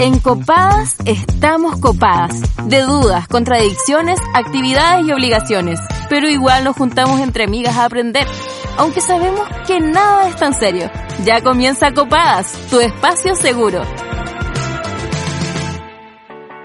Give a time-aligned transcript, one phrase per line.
[0.00, 2.40] En Copadas estamos copadas.
[2.68, 5.80] De dudas, contradicciones, actividades y obligaciones.
[6.08, 8.24] Pero igual nos juntamos entre amigas a aprender.
[8.76, 10.88] Aunque sabemos que nada es tan serio.
[11.24, 13.82] Ya comienza Copadas, tu espacio seguro.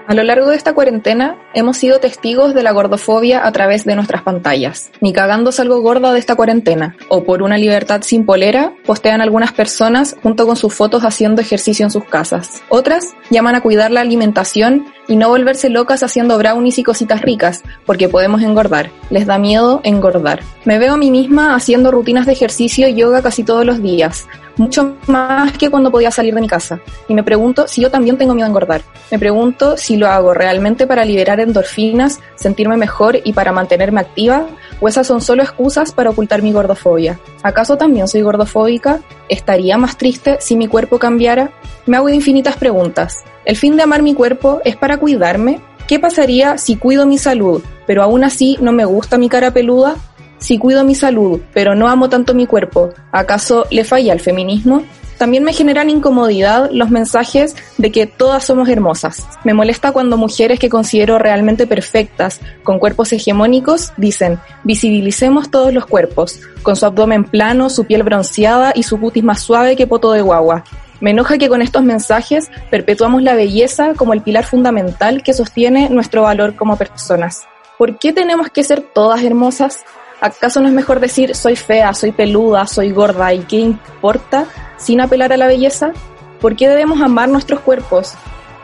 [0.06, 3.94] A lo largo de esta cuarentena hemos sido testigos de la gordofobia a través de
[3.94, 4.90] nuestras pantallas.
[5.00, 6.94] Ni cagando salgo gorda de esta cuarentena.
[7.08, 11.86] O por una libertad sin polera, postean algunas personas junto con sus fotos haciendo ejercicio
[11.86, 12.62] en sus casas.
[12.68, 17.62] Otras llaman a cuidar la alimentación y no volverse locas haciendo brownies y cositas ricas,
[17.86, 18.90] porque podemos engordar.
[19.10, 20.40] Les da miedo engordar.
[20.64, 24.26] Me veo a mí misma haciendo rutinas de ejercicio y yoga casi todos los días,
[24.56, 26.80] mucho más que cuando podía salir de mi casa.
[27.08, 28.82] Y me pregunto si yo también tengo miedo a engordar.
[29.10, 34.46] Me pregunto si lo hago realmente para liberar endorfinas, sentirme mejor y para mantenerme activa,
[34.80, 37.18] o esas son solo excusas para ocultar mi gordofobia.
[37.42, 39.00] ¿Acaso también soy gordofóbica?
[39.28, 41.50] ¿Estaría más triste si mi cuerpo cambiara?
[41.86, 43.24] Me hago infinitas preguntas.
[43.44, 45.60] ¿El fin de amar mi cuerpo es para cuidarme?
[45.86, 49.96] ¿Qué pasaría si cuido mi salud, pero aún así no me gusta mi cara peluda?
[50.38, 54.82] Si cuido mi salud, pero no amo tanto mi cuerpo, ¿acaso le falla al feminismo?
[55.18, 59.26] También me generan incomodidad los mensajes de que todas somos hermosas.
[59.44, 65.86] Me molesta cuando mujeres que considero realmente perfectas, con cuerpos hegemónicos, dicen, visibilicemos todos los
[65.86, 70.12] cuerpos, con su abdomen plano, su piel bronceada y su cutis más suave que poto
[70.12, 70.64] de guagua.
[71.00, 75.90] Me enoja que con estos mensajes perpetuamos la belleza como el pilar fundamental que sostiene
[75.90, 77.46] nuestro valor como personas.
[77.78, 79.84] ¿Por qué tenemos que ser todas hermosas?
[80.24, 84.46] ¿Acaso no es mejor decir soy fea, soy peluda, soy gorda y qué importa
[84.78, 85.92] sin apelar a la belleza?
[86.40, 88.14] ¿Por qué debemos amar nuestros cuerpos?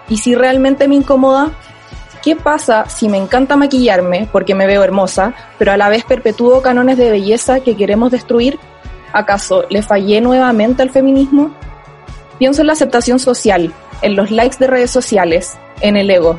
[0.08, 1.50] Y si realmente me incomoda,
[2.22, 6.62] ¿qué pasa si me encanta maquillarme porque me veo hermosa, pero a la vez perpetúo
[6.62, 8.58] canones de belleza que queremos destruir?
[9.12, 11.54] ¿Acaso le fallé nuevamente al feminismo?
[12.38, 16.38] Pienso en la aceptación social, en los likes de redes sociales, en el ego.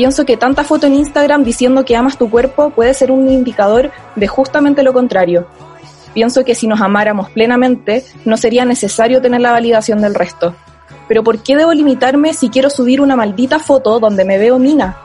[0.00, 3.90] Pienso que tanta foto en Instagram diciendo que amas tu cuerpo puede ser un indicador
[4.16, 5.46] de justamente lo contrario.
[6.14, 10.54] Pienso que si nos amáramos plenamente, no sería necesario tener la validación del resto.
[11.06, 14.96] Pero ¿por qué debo limitarme si quiero subir una maldita foto donde me veo mina?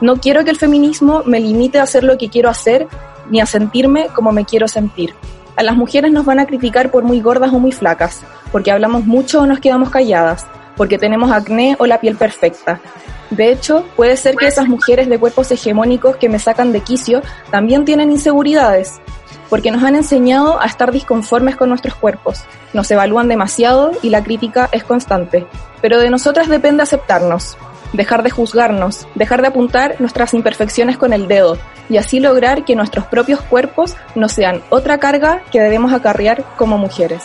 [0.00, 2.88] No quiero que el feminismo me limite a hacer lo que quiero hacer,
[3.28, 5.12] ni a sentirme como me quiero sentir.
[5.56, 9.04] A las mujeres nos van a criticar por muy gordas o muy flacas, porque hablamos
[9.04, 10.46] mucho o nos quedamos calladas,
[10.78, 12.80] porque tenemos acné o la piel perfecta,
[13.30, 17.22] de hecho, puede ser que esas mujeres de cuerpos hegemónicos que me sacan de quicio
[17.50, 19.00] también tienen inseguridades,
[19.48, 24.24] porque nos han enseñado a estar disconformes con nuestros cuerpos, nos evalúan demasiado y la
[24.24, 25.46] crítica es constante.
[25.80, 27.56] Pero de nosotras depende aceptarnos,
[27.92, 31.56] dejar de juzgarnos, dejar de apuntar nuestras imperfecciones con el dedo
[31.88, 36.78] y así lograr que nuestros propios cuerpos no sean otra carga que debemos acarrear como
[36.78, 37.22] mujeres.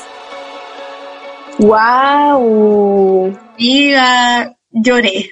[1.58, 3.38] ¡Wow!
[3.58, 5.30] Vida, lloré.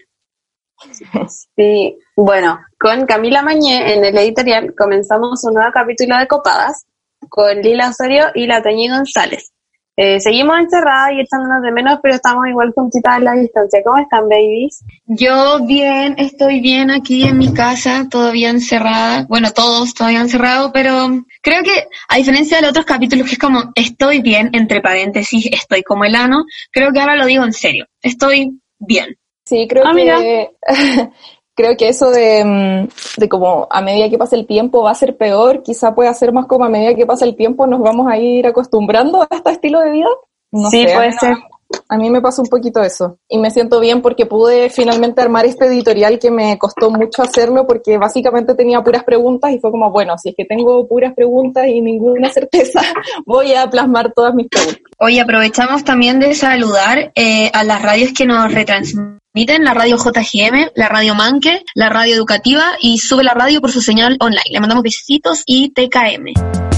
[1.56, 6.86] Sí, bueno, con Camila Mañé en el editorial comenzamos un nuevo capítulo de Copadas
[7.30, 9.54] con Lila Osorio y la Toñi González.
[9.96, 13.82] Eh, seguimos encerradas y echándonos de menos, pero estamos igual juntitas en la distancia.
[13.86, 14.84] ¿Cómo están, babies?
[15.06, 19.26] Yo bien, estoy bien aquí en mi casa, todavía encerrada.
[19.30, 23.40] Bueno, todos todavía encerrados, pero creo que a diferencia de los otros capítulos que es
[23.40, 27.54] como estoy bien, entre paréntesis, estoy como el ano, creo que ahora lo digo en
[27.54, 27.86] serio.
[28.02, 29.16] Estoy bien.
[29.46, 30.52] Sí, creo ah, que
[31.56, 34.96] creo que eso de, mm, de, como a medida que pasa el tiempo va a
[34.96, 38.08] ser peor, quizá pueda ser más como a medida que pasa el tiempo nos vamos
[38.09, 40.09] a ir acostumbrando a este estilo de vida.
[40.72, 41.38] sí, puede ser.
[41.89, 45.45] A mí me pasa un poquito eso y me siento bien porque pude finalmente armar
[45.45, 49.91] este editorial que me costó mucho hacerlo porque básicamente tenía puras preguntas y fue como,
[49.91, 52.81] bueno, si es que tengo puras preguntas y ninguna certeza,
[53.25, 54.81] voy a plasmar todas mis preguntas.
[55.00, 60.72] Hoy aprovechamos también de saludar eh, a las radios que nos retransmiten la radio JGM,
[60.75, 64.44] la radio Manque, la radio educativa y sube la radio por su señal online.
[64.50, 66.72] Le mandamos besitos y TKM.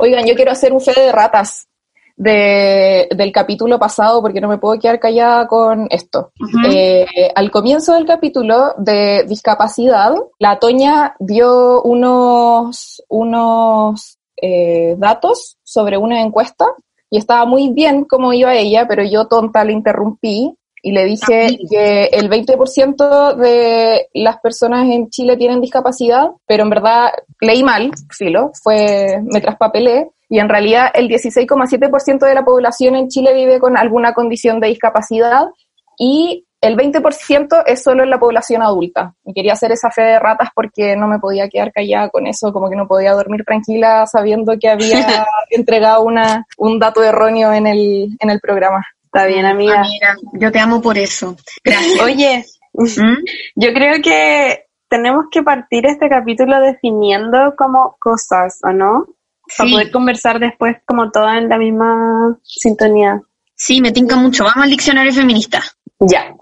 [0.00, 1.68] Oigan, yo quiero hacer un fe de ratas
[2.16, 6.32] de, del capítulo pasado porque no me puedo quedar callada con esto.
[6.70, 15.98] Eh, al comienzo del capítulo de discapacidad, la Toña dio unos, unos eh, datos sobre
[15.98, 16.66] una encuesta
[17.10, 21.46] y estaba muy bien como iba ella, pero yo tonta le interrumpí y le dije
[21.46, 27.10] ah, que el 20% de las personas en Chile tienen discapacidad, pero en verdad
[27.40, 33.08] leí mal, filo, fue, me traspapelé, y en realidad el 16,7% de la población en
[33.08, 35.48] Chile vive con alguna condición de discapacidad
[35.98, 39.14] y el 20% es solo en la población adulta.
[39.24, 42.52] Y quería hacer esa fe de ratas porque no me podía quedar callada con eso,
[42.52, 47.66] como que no podía dormir tranquila sabiendo que había entregado una, un dato erróneo en
[47.66, 48.86] el, en el programa.
[49.12, 49.80] Está bien, amiga.
[49.80, 51.36] Amiga, yo te amo por eso.
[51.64, 52.00] Gracias.
[52.00, 53.24] Oye, ¿Mm?
[53.56, 59.06] yo creo que tenemos que partir este capítulo definiendo como cosas, ¿o no?
[59.56, 59.72] Para Sí.
[59.74, 63.20] poder conversar después como todas en la misma sintonía.
[63.56, 64.44] Sí, me tinca mucho.
[64.44, 65.60] Vamos al diccionario feminista.
[65.98, 66.34] Ya.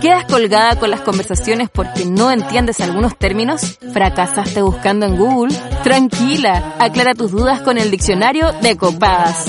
[0.00, 3.78] ¿Quedas colgada con las conversaciones porque no entiendes algunos términos?
[3.92, 5.54] ¿Fracasaste buscando en Google?
[5.84, 9.46] Tranquila, aclara tus dudas con el diccionario de copadas.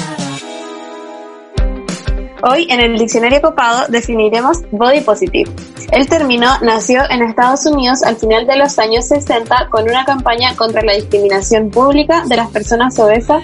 [2.42, 5.52] Hoy en el diccionario copado definiremos body positive.
[5.92, 10.56] El término nació en Estados Unidos al final de los años 60 con una campaña
[10.56, 13.42] contra la discriminación pública de las personas obesas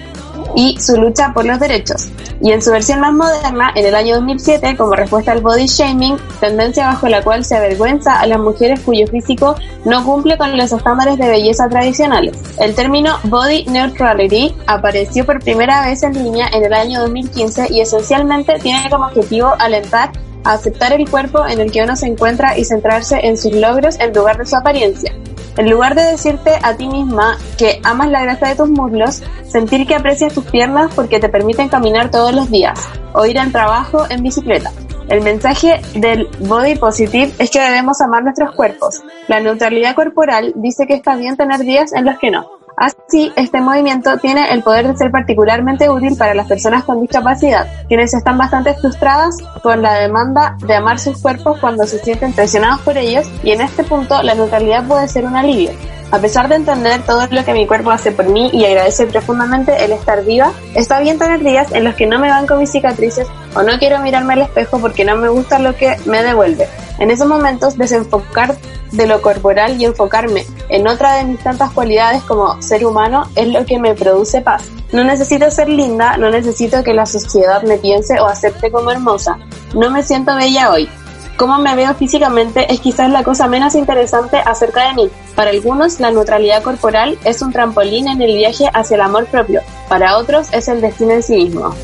[0.54, 2.08] y su lucha por los derechos.
[2.40, 6.18] Y en su versión más moderna, en el año 2007, como respuesta al body shaming,
[6.38, 10.70] tendencia bajo la cual se avergüenza a las mujeres cuyo físico no cumple con los
[10.70, 12.36] estándares de belleza tradicionales.
[12.60, 17.80] El término body neutrality apareció por primera vez en línea en el año 2015 y
[17.80, 20.12] esencialmente tiene como objetivo alentar
[20.52, 24.12] aceptar el cuerpo en el que uno se encuentra y centrarse en sus logros en
[24.12, 25.12] lugar de su apariencia.
[25.56, 29.86] En lugar de decirte a ti misma que amas la grasa de tus muslos, sentir
[29.86, 32.78] que aprecias tus piernas porque te permiten caminar todos los días
[33.14, 34.70] o ir al trabajo en bicicleta.
[35.08, 39.02] El mensaje del body positive es que debemos amar nuestros cuerpos.
[39.28, 42.55] La neutralidad corporal dice que está bien tener días en los que no.
[42.76, 47.66] Así, este movimiento tiene el poder de ser particularmente útil para las personas con discapacidad,
[47.88, 52.80] quienes están bastante frustradas con la demanda de amar sus cuerpos cuando se sienten presionados
[52.82, 55.70] por ellos y en este punto la neutralidad puede ser un alivio.
[56.12, 59.84] A pesar de entender todo lo que mi cuerpo hace por mí y agradecer profundamente
[59.84, 63.26] el estar viva, está bien tener días en los que no me banco mis cicatrices
[63.54, 66.68] o no quiero mirarme al espejo porque no me gusta lo que me devuelve.
[66.98, 68.56] En esos momentos, desenfocar
[68.92, 73.48] de lo corporal y enfocarme en otra de mis tantas cualidades como ser humano es
[73.48, 74.62] lo que me produce paz.
[74.92, 79.38] No necesito ser linda, no necesito que la sociedad me piense o acepte como hermosa.
[79.74, 80.88] No me siento bella hoy.
[81.36, 85.10] Cómo me veo físicamente es quizás la cosa menos interesante acerca de mí.
[85.34, 89.60] Para algunos, la neutralidad corporal es un trampolín en el viaje hacia el amor propio.
[89.86, 91.74] Para otros, es el destino en sí mismo.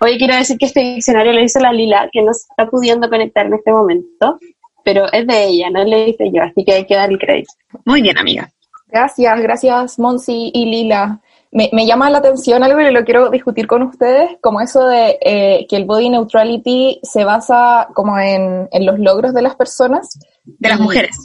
[0.00, 3.08] Hoy quiero decir que este diccionario lo hizo la Lila, que no se está pudiendo
[3.08, 4.38] conectar en este momento,
[4.84, 7.54] pero es de ella, no le hice yo, así que hay que dar el crédito.
[7.86, 8.50] Muy bien, amiga.
[8.86, 11.20] Gracias, gracias Monsi y Lila.
[11.50, 15.18] Me, me llama la atención algo y lo quiero discutir con ustedes, como eso de
[15.22, 20.18] eh, que el body neutrality se basa como en, en los logros de las personas.
[20.44, 21.16] De las Y- mujeres.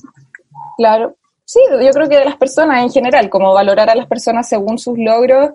[0.78, 1.16] Claro,
[1.46, 4.78] sí, yo creo que de las personas en general, como valorar a las personas según
[4.80, 5.52] sus logros,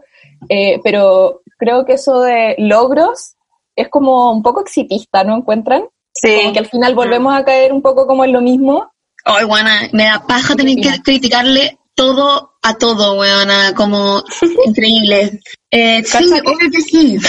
[0.49, 3.35] eh, pero creo que eso de logros
[3.75, 5.85] es como un poco exitista, ¿no encuentran?
[6.13, 8.91] Sí, Como que al final volvemos a caer un poco como en lo mismo.
[9.25, 14.23] Ay, guana, me da paja tener que criticarle todo a todo, weona, como
[14.65, 15.41] increíble.
[15.69, 17.19] Eh, sí, obvio que sí.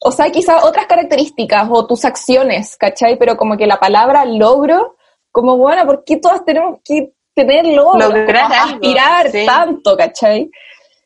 [0.00, 3.18] O sea, quizás otras características o tus acciones, ¿cachai?
[3.18, 4.96] Pero como que la palabra logro,
[5.32, 8.14] como bueno, ¿por qué todas tenemos que tener logros?
[8.14, 9.44] Lograr algo, aspirar sí.
[9.44, 10.48] tanto, ¿cachai?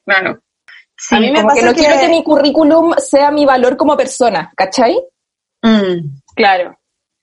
[0.05, 0.39] Claro.
[1.11, 3.79] a mí me como pasa que no que, quiero que mi currículum sea mi valor
[3.79, 4.95] como persona, ¿cachai?
[5.63, 6.77] Mm, claro,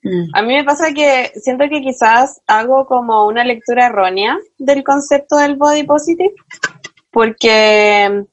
[0.03, 0.29] mm.
[0.33, 5.37] a mí me pasa que siento que quizás hago como una lectura errónea del concepto
[5.37, 6.33] del body positive,
[7.11, 8.25] porque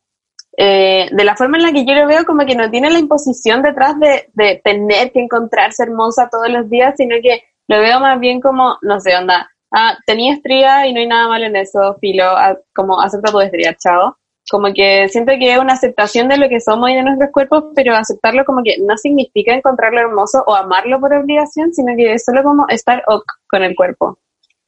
[0.56, 2.98] eh, de la forma en la que yo lo veo, como que no tiene la
[2.98, 8.00] imposición detrás de, de tener que encontrarse hermosa todos los días, sino que lo veo
[8.00, 11.56] más bien como, no sé, onda, ah, tenía estría y no hay nada malo en
[11.56, 14.16] eso, filo, ah, como acepta tu estría, chao.
[14.50, 17.64] Como que siento que es una aceptación de lo que somos y de nuestros cuerpos,
[17.74, 22.24] pero aceptarlo como que no significa encontrarlo hermoso o amarlo por obligación, sino que es
[22.24, 24.18] solo como estar ok con el cuerpo.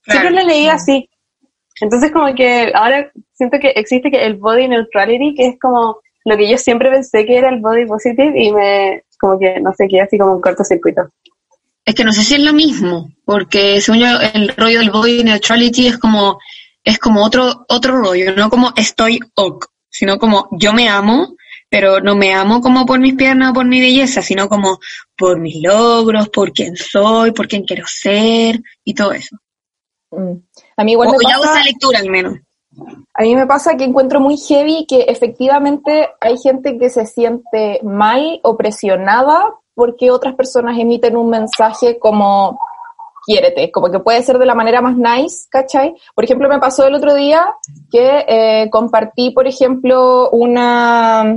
[0.02, 1.08] Siempre lo leí así.
[1.80, 6.36] Entonces como que ahora siento que existe que el body neutrality, que es como lo
[6.36, 9.86] que yo siempre pensé que era el body positive y me, como que, no sé,
[9.88, 11.02] quedé así como un cortocircuito.
[11.84, 15.24] Es que no sé si es lo mismo, porque según yo el rollo del body
[15.24, 16.38] neutrality es como
[16.88, 21.36] es como otro otro rollo, no como estoy ok, sino como yo me amo,
[21.68, 24.78] pero no me amo como por mis piernas o por mi belleza, sino como
[25.14, 29.36] por mis logros, por quién soy, por quién quiero ser y todo eso.
[30.10, 30.32] Mm.
[30.78, 32.38] A mí igual O me pasa, esa lectura al menos.
[33.12, 37.80] a mí me pasa que encuentro muy heavy que efectivamente hay gente que se siente
[37.82, 42.58] mal o presionada porque otras personas emiten un mensaje como
[43.28, 45.94] quiérete, como que puede ser de la manera más nice, ¿cachai?
[46.14, 47.54] Por ejemplo, me pasó el otro día
[47.90, 51.36] que eh, compartí, por ejemplo, una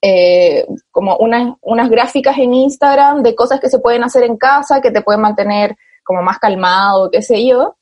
[0.00, 4.80] eh, como unas, unas gráficas en Instagram de cosas que se pueden hacer en casa,
[4.80, 7.76] que te pueden mantener como más calmado, qué sé yo.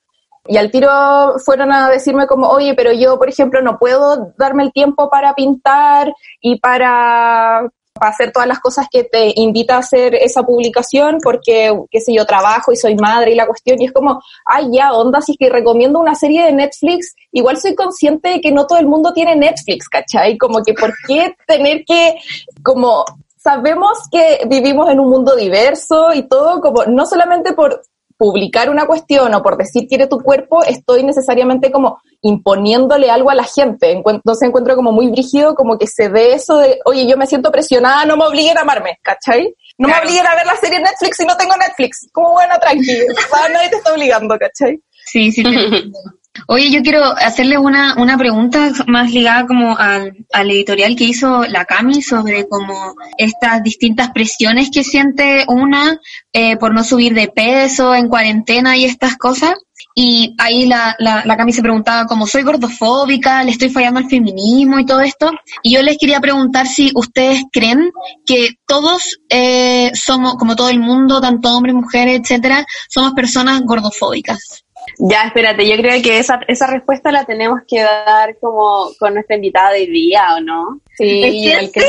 [0.48, 4.64] Y al tiro fueron a decirme como, oye, pero yo, por ejemplo, no puedo darme
[4.64, 7.62] el tiempo para pintar y para
[8.02, 12.12] para hacer todas las cosas que te invita a hacer esa publicación porque, qué sé
[12.12, 15.32] yo, trabajo y soy madre y la cuestión, y es como, ay, ya, onda, si
[15.32, 18.88] es que recomiendo una serie de Netflix, igual soy consciente de que no todo el
[18.88, 20.36] mundo tiene Netflix, ¿cachai?
[20.36, 22.16] Como que, ¿por qué tener que,
[22.64, 23.04] como,
[23.38, 27.82] sabemos que vivimos en un mundo diverso y todo, como, no solamente por
[28.22, 33.34] publicar una cuestión o por decir quiere tu cuerpo, estoy necesariamente como imponiéndole algo a
[33.34, 33.90] la gente.
[33.90, 37.50] Entonces encuentro como muy brígido como que se dé eso de, oye, yo me siento
[37.50, 39.52] presionada, no me obliguen a amarme, ¿cachai?
[39.76, 42.08] No me obliguen a ver la serie Netflix si no tengo Netflix.
[42.12, 43.06] Como bueno, tranquilo,
[43.52, 44.80] nadie te está obligando, ¿cachai?
[45.04, 45.42] Sí, sí.
[46.48, 51.44] Oye, yo quiero hacerle una, una pregunta más ligada como al, al, editorial que hizo
[51.44, 56.00] la Cami sobre como estas distintas presiones que siente una
[56.32, 59.54] eh, por no subir de peso en cuarentena y estas cosas.
[59.94, 64.08] Y ahí la, la, la Cami se preguntaba como soy gordofóbica, le estoy fallando al
[64.08, 65.30] feminismo y todo esto.
[65.62, 67.90] Y yo les quería preguntar si ustedes creen
[68.24, 74.61] que todos eh, somos, como todo el mundo, tanto hombres, mujeres, etcétera, somos personas gordofóbicas.
[74.98, 79.36] Ya, espérate, yo creo que esa, esa respuesta la tenemos que dar como con nuestra
[79.36, 80.80] invitada de día, ¿o no?
[80.96, 81.82] Sí, que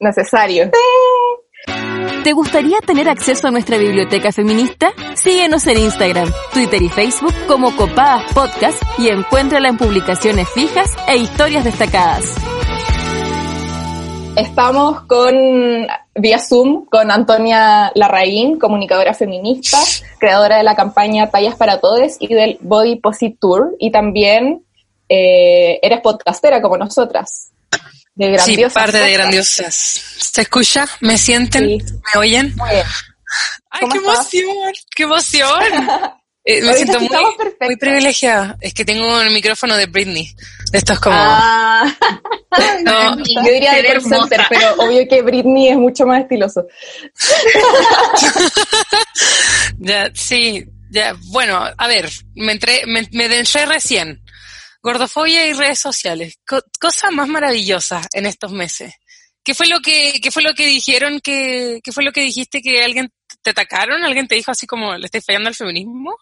[0.00, 0.70] necesario.
[2.24, 4.92] ¿Te gustaría tener acceso a nuestra biblioteca feminista?
[5.14, 11.16] Síguenos en Instagram, Twitter y Facebook como Copadas Podcast y encuéntrala en publicaciones fijas e
[11.16, 12.34] historias destacadas.
[14.38, 15.34] Estamos con
[16.14, 19.78] vía Zoom con Antonia Larraín, comunicadora feminista,
[20.20, 23.74] creadora de la campaña Tallas para Todos y del Body Posit Tour.
[23.80, 24.64] Y también
[25.08, 27.50] eh, eres podcastera como nosotras.
[28.14, 28.72] De grandiosas.
[28.72, 29.74] Sí, parte de grandiosas.
[29.74, 30.86] ¿Se escucha?
[31.00, 31.66] ¿Me sienten?
[31.66, 32.54] ¿Me oyen?
[33.70, 34.72] ¡Ay, qué emoción!
[34.94, 35.62] ¡Qué emoción!
[36.50, 37.10] Eh, me siento muy,
[37.60, 38.56] muy privilegiada.
[38.62, 40.34] Es que tengo el micrófono de Britney.
[40.72, 41.14] Esto es como...
[41.14, 41.94] Ah.
[42.84, 46.66] no, yo diría de center, pero obvio que Britney es mucho más estiloso.
[49.78, 51.14] ya, sí, ya.
[51.26, 54.22] Bueno, a ver, me entré, me, me recién.
[54.82, 56.38] Gordofobia y redes sociales.
[56.80, 58.94] cosa más maravillosa en estos meses.
[59.44, 62.62] ¿Qué fue lo que, qué fue lo que dijeron que, qué fue lo que dijiste
[62.62, 63.12] que alguien
[63.42, 64.02] te atacaron?
[64.02, 66.16] ¿Alguien te dijo así como le estáis fallando al feminismo?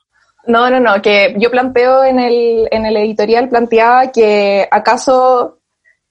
[0.47, 5.59] No, no, no, que yo planteo en el, en el editorial, planteaba que acaso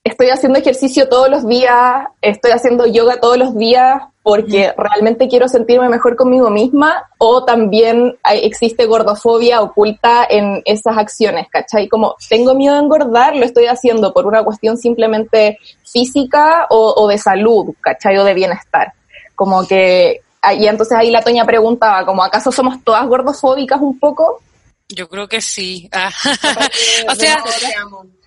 [0.04, 5.48] estoy haciendo ejercicio todos los días, estoy haciendo yoga todos los días porque realmente quiero
[5.48, 11.88] sentirme mejor conmigo misma o también existe gordofobia oculta en esas acciones, ¿cachai?
[11.88, 17.08] Como tengo miedo de engordar, lo estoy haciendo por una cuestión simplemente física o, o
[17.08, 18.18] de salud, ¿cachai?
[18.18, 18.94] O de bienestar.
[19.36, 20.22] Como que
[20.54, 24.42] y entonces ahí la Toña preguntaba, como, ¿acaso somos todas gordofóbicas un poco?
[24.90, 25.90] Yo creo que sí.
[25.92, 26.12] Ah.
[27.10, 27.44] o sea,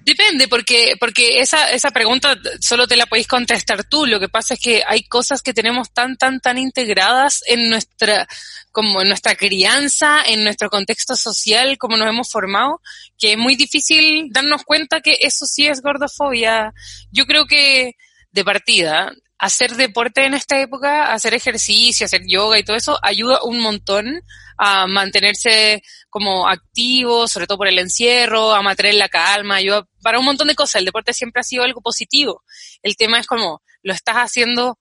[0.00, 4.06] depende, porque, porque esa, esa pregunta solo te la podéis contestar tú.
[4.06, 8.26] Lo que pasa es que hay cosas que tenemos tan, tan, tan integradas en nuestra,
[8.72, 12.80] como en nuestra crianza, en nuestro contexto social, como nos hemos formado,
[13.18, 16.72] que es muy difícil darnos cuenta que eso sí es gordofobia.
[17.12, 17.92] Yo creo que,
[18.32, 23.42] de partida, hacer deporte en esta época, hacer ejercicio, hacer yoga y todo eso, ayuda
[23.44, 24.22] un montón
[24.58, 30.18] a mantenerse como activo, sobre todo por el encierro, a mantener la calma, ayuda para
[30.18, 30.76] un montón de cosas.
[30.76, 32.42] El deporte siempre ha sido algo positivo.
[32.82, 34.78] El tema es como, ¿lo estás haciendo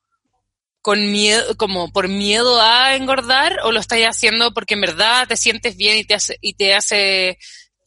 [0.82, 5.36] con miedo, como por miedo a engordar o lo estás haciendo porque en verdad te
[5.36, 7.38] sientes bien y te hace, y te hace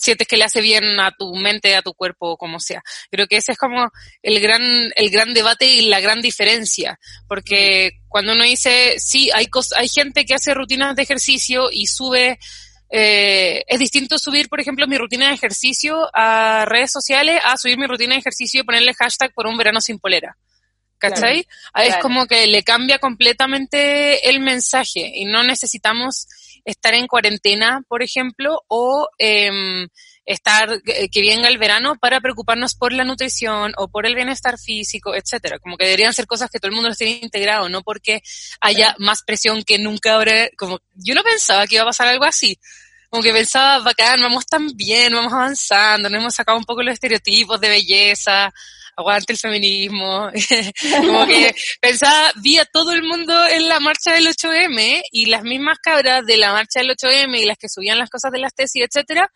[0.00, 2.82] sientes que le hace bien a tu mente, a tu cuerpo, como sea.
[3.10, 3.90] Creo que ese es como
[4.22, 4.62] el gran,
[4.96, 10.24] el gran debate y la gran diferencia, porque cuando uno dice, sí, hay, hay gente
[10.24, 12.38] que hace rutinas de ejercicio y sube,
[12.88, 17.78] eh, es distinto subir, por ejemplo, mi rutina de ejercicio a redes sociales a subir
[17.78, 20.36] mi rutina de ejercicio y ponerle hashtag por un verano sin polera.
[20.98, 21.46] ¿Cachai?
[21.76, 26.26] Es como que le cambia completamente el mensaje y no necesitamos
[26.64, 29.86] estar en cuarentena, por ejemplo, o eh,
[30.24, 35.14] estar que venga el verano para preocuparnos por la nutrición o por el bienestar físico,
[35.14, 35.58] etcétera.
[35.58, 38.22] Como que deberían ser cosas que todo el mundo esté integrado, no porque
[38.60, 42.24] haya más presión que nunca habrá, como yo no pensaba que iba a pasar algo
[42.24, 42.58] así.
[43.08, 46.94] Como que pensaba, bacán, vamos tan bien, vamos avanzando, nos hemos sacado un poco los
[46.94, 48.52] estereotipos de belleza,
[48.96, 50.30] aguante el feminismo.
[50.98, 55.42] como que pensaba, vi a todo el mundo en la marcha del 8M y las
[55.42, 58.54] mismas cabras de la marcha del 8M y las que subían las cosas de las
[58.54, 59.30] tesis, etcétera,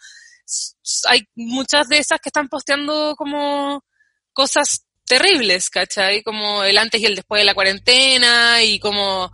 [1.08, 3.84] hay muchas de esas que están posteando como
[4.32, 6.22] cosas terribles, ¿cachai?
[6.22, 9.30] Como el antes y el después de la cuarentena y como,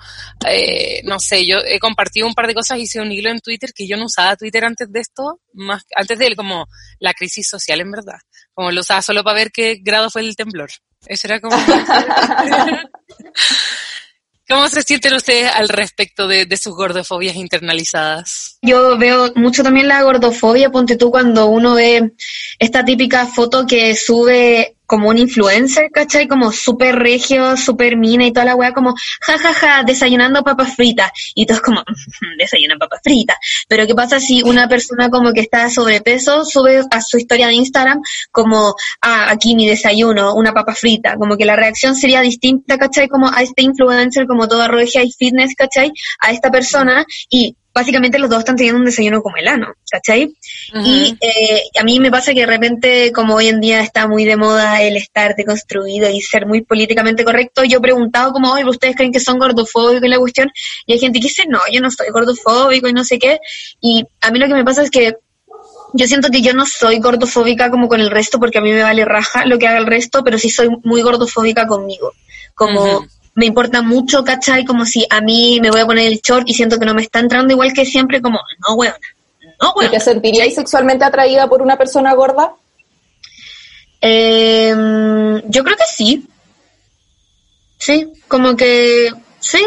[0.49, 3.73] eh, no sé, yo he compartido un par de cosas, hice un hilo en Twitter
[3.73, 6.67] que yo no usaba Twitter antes de esto, más antes de como
[6.99, 8.19] la crisis social en verdad,
[8.61, 10.69] como lo usaba solo para ver qué grado fue el temblor.
[11.07, 11.57] Eso era como...
[14.47, 18.59] ¿Cómo se sienten ustedes al respecto de, de, sus gordofobias internalizadas?
[18.61, 22.13] Yo veo mucho también la gordofobia, ponte tú cuando uno ve
[22.59, 26.27] esta típica foto que sube como un influencer, ¿cachai?
[26.27, 30.75] Como súper regio, súper mina y toda la weá, como jajaja, ja, ja, desayunando papas
[30.75, 31.13] fritas.
[31.37, 31.85] Y todos como,
[32.39, 33.37] desayunan papas fritas.
[33.69, 37.55] Pero ¿qué pasa si una persona como que está sobrepeso sube a su historia de
[37.55, 38.01] Instagram
[38.33, 41.15] como, ah, aquí mi desayuno, una papa frita?
[41.15, 43.07] Como que la reacción sería distinta, ¿cachai?
[43.07, 45.93] Como a este influencer, como toda regia y fitness, ¿cachai?
[46.19, 50.35] A esta persona y básicamente los dos están teniendo un desayuno como el ano, ¿cachai?
[50.75, 54.25] Y eh, a mí me pasa que de repente, como hoy en día está muy
[54.25, 58.65] de moda el estar deconstruido y ser muy políticamente correcto, yo he preguntado como, oye,
[58.65, 60.51] ¿ustedes creen que son gordofóbicos en la cuestión?
[60.87, 63.39] Y hay gente que dice, no, yo no soy gordofóbico y no sé qué.
[63.81, 65.15] Y a mí lo que me pasa es que
[65.93, 68.83] yo siento que yo no soy gordofóbica como con el resto porque a mí me
[68.83, 72.13] vale raja lo que haga el resto, pero sí soy muy gordofóbica conmigo.
[72.55, 74.65] Como me importa mucho, ¿cachai?
[74.65, 77.03] Como si a mí me voy a poner el short y siento que no me
[77.03, 78.95] está entrando igual que siempre, como, no, weón.
[79.61, 79.91] No, weón.
[79.91, 82.55] ¿Y te sentiríais sexualmente atraída por una persona gorda?
[84.01, 84.75] Eh,
[85.47, 86.27] yo creo que sí.
[87.79, 89.65] Sí, como que sí.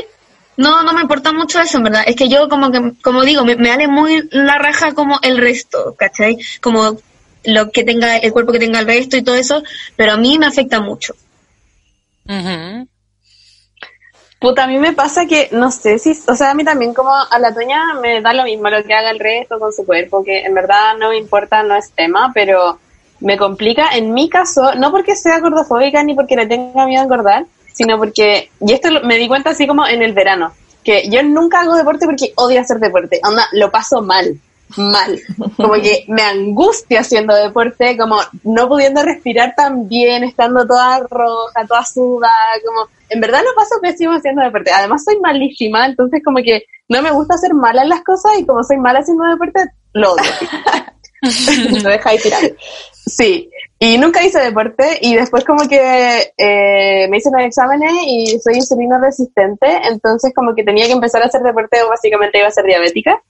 [0.56, 2.04] No, no me importa mucho eso, en verdad.
[2.06, 5.38] Es que yo como que, como digo, me, me vale muy la raja como el
[5.38, 6.38] resto, ¿cachai?
[6.62, 6.98] Como
[7.46, 9.64] lo que tenga, el cuerpo que tenga el resto y todo eso,
[9.96, 11.16] pero a mí me afecta mucho.
[12.28, 12.86] Uh
[14.44, 17.12] Puta, a mí me pasa que, no sé si, o sea, a mí también como
[17.14, 20.22] a la Toña me da lo mismo lo que haga el resto con su cuerpo,
[20.22, 22.78] que en verdad no me importa, no es tema, pero
[23.22, 27.06] me complica en mi caso, no porque sea gordofóbica ni porque le tenga miedo a
[27.06, 30.52] engordar, sino porque, y esto me di cuenta así como en el verano,
[30.84, 34.38] que yo nunca hago deporte porque odio hacer deporte, onda, lo paso mal,
[34.76, 35.22] mal,
[35.56, 41.66] como que me angustia haciendo deporte, como no pudiendo respirar tan bien, estando toda roja,
[41.66, 44.72] toda sudada, como en verdad lo paso pésimo haciendo deporte.
[44.72, 48.46] Además soy malísima, entonces como que no me gusta hacer mala en las cosas y
[48.46, 49.60] como soy mala haciendo deporte,
[49.94, 50.24] lo odio.
[51.90, 52.42] dejáis tirar.
[53.06, 53.50] Sí,
[53.80, 58.56] y nunca hice deporte y después como que eh, me hice unos exámenes y soy
[58.56, 62.52] insulino resistente, entonces como que tenía que empezar a hacer deporte o básicamente iba a
[62.52, 63.22] ser diabética.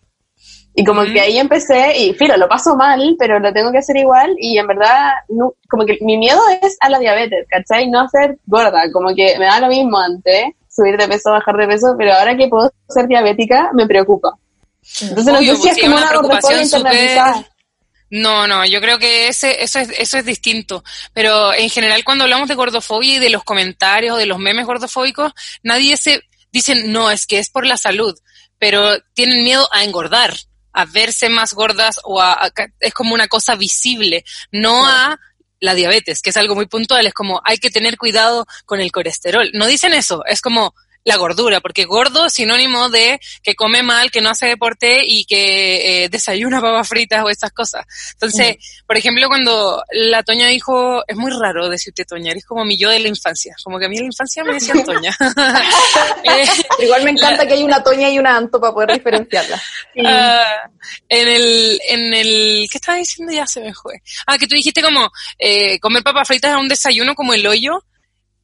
[0.76, 3.96] Y como que ahí empecé, y filo, lo paso mal, pero lo tengo que hacer
[3.98, 7.90] igual, y en verdad, no, como que mi miedo es a la diabetes, ¿cachai?
[7.90, 11.68] No ser gorda, como que me da lo mismo antes, subir de peso, bajar de
[11.68, 14.32] peso, pero ahora que puedo ser diabética, me preocupa.
[15.02, 17.48] Entonces no sé si es como una, preocupación internalizada.
[18.10, 20.84] No, no, yo creo que ese, eso, es, eso es distinto.
[21.14, 25.34] Pero en general, cuando hablamos de gordofobia y de los comentarios, de los memes gordofóbicos,
[25.64, 28.16] nadie se dice, no, es que es por la salud,
[28.60, 30.34] pero tienen miedo a engordar
[30.74, 35.20] a verse más gordas o a, es como una cosa visible, no a
[35.60, 38.92] la diabetes, que es algo muy puntual, es como hay que tener cuidado con el
[38.92, 39.50] colesterol.
[39.54, 44.12] No dicen eso, es como la gordura, porque gordo es sinónimo de que come mal,
[44.12, 47.86] que no hace deporte y que eh, desayuna papas fritas o esas cosas.
[48.14, 52.78] Entonces, por ejemplo, cuando la Toña dijo, es muy raro decirte Toña, eres como mi
[52.78, 55.16] yo de la infancia, como que a mí en la infancia me decían Toña.
[56.24, 56.46] eh,
[56.80, 59.62] Igual me encanta que hay una Toña y una Anto para poder diferenciarla.
[59.96, 60.70] Uh,
[61.10, 63.34] en el, en el, ¿qué estaba diciendo?
[63.34, 64.02] Ya se me fue.
[64.26, 67.84] Ah, que tú dijiste como, eh, comer papas fritas es un desayuno como el hoyo,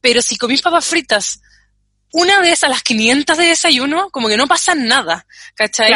[0.00, 1.40] pero si comís papas fritas
[2.12, 5.92] una vez a las 500 de desayuno, como que no pasa nada, ¿cachai?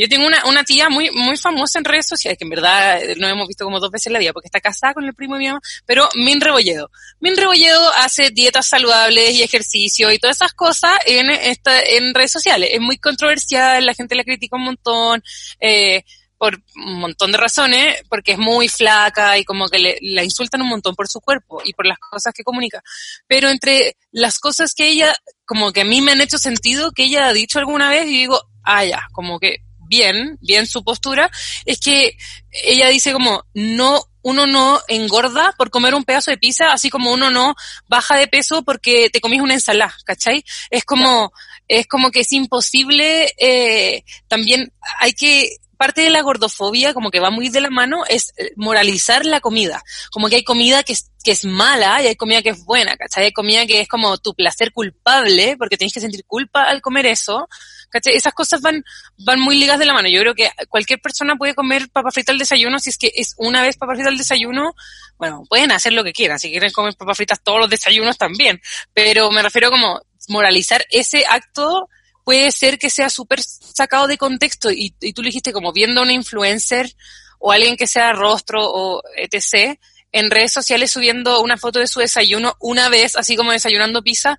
[0.00, 3.14] Yo tengo una, una tía muy, muy famosa en redes sociales, que en verdad eh,
[3.18, 5.34] no hemos visto como dos veces en la vida, porque está casada con el primo
[5.34, 6.90] de mi mamá, pero Min Rebolledo.
[7.20, 12.32] Min Rebolledo hace dietas saludables y ejercicio y todas esas cosas en, esta, en redes
[12.32, 12.70] sociales.
[12.72, 15.22] Es muy controversial, la gente la critica un montón,
[15.60, 16.02] eh,
[16.44, 20.62] por un montón de razones, porque es muy flaca y como que le, la insultan
[20.62, 22.82] un montón por su cuerpo y por las cosas que comunica.
[23.26, 25.14] Pero entre las cosas que ella,
[25.46, 28.18] como que a mí me han hecho sentido, que ella ha dicho alguna vez, y
[28.18, 31.30] digo, ah, ya, como que bien, bien su postura,
[31.64, 32.16] es que
[32.50, 37.12] ella dice como, no, uno no engorda por comer un pedazo de pizza, así como
[37.12, 37.54] uno no
[37.88, 40.44] baja de peso porque te comís una ensalada, ¿cachai?
[40.70, 41.32] Es como,
[41.68, 47.20] es como que es imposible, eh, también hay que parte de la gordofobia, como que
[47.20, 49.82] va muy de la mano, es eh, moralizar la comida.
[50.10, 52.96] Como que hay comida que es, que es mala y hay comida que es buena,
[52.96, 53.24] ¿cachai?
[53.24, 57.06] Hay comida que es como tu placer culpable, porque tienes que sentir culpa al comer
[57.06, 57.48] eso,
[57.90, 58.14] ¿cachai?
[58.14, 58.84] Esas cosas van,
[59.18, 60.08] van muy ligadas de la mano.
[60.08, 63.34] Yo creo que cualquier persona puede comer papa frita al desayuno si es que es
[63.38, 64.74] una vez papa frita al desayuno.
[65.16, 66.38] Bueno, pueden hacer lo que quieran.
[66.38, 68.60] Si quieren comer papas fritas todos los desayunos también.
[68.92, 71.88] Pero me refiero como moralizar ese acto
[72.24, 76.00] puede ser que sea súper sacado de contexto y, y tú lo dijiste como viendo
[76.00, 76.90] a una influencer
[77.38, 79.78] o alguien que sea rostro o etc
[80.14, 84.38] en redes sociales subiendo una foto de su desayuno una vez, así como desayunando pizza,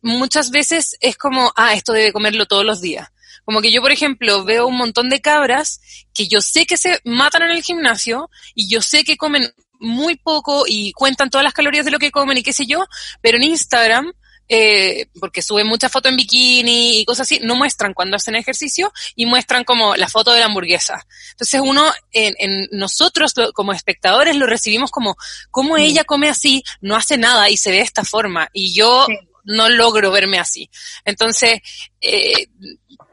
[0.00, 3.08] muchas veces es como, ah, esto debe comerlo todos los días.
[3.44, 5.80] Como que yo, por ejemplo, veo un montón de cabras
[6.14, 10.14] que yo sé que se matan en el gimnasio y yo sé que comen muy
[10.14, 12.86] poco y cuentan todas las calorías de lo que comen y qué sé yo,
[13.20, 14.12] pero en Instagram
[14.48, 18.92] eh, porque suben muchas fotos en bikini y cosas así, no muestran cuando hacen ejercicio
[19.14, 21.06] y muestran como la foto de la hamburguesa.
[21.30, 25.16] Entonces uno, en, en nosotros como espectadores lo recibimos como,
[25.50, 29.06] como ella come así, no hace nada y se ve de esta forma y yo
[29.44, 30.68] no logro verme así.
[31.04, 31.60] Entonces,
[32.00, 32.48] eh,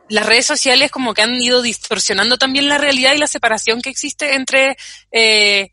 [0.10, 3.90] las redes sociales como que han ido distorsionando también la realidad y la separación que
[3.90, 4.76] existe entre
[5.12, 5.72] eh,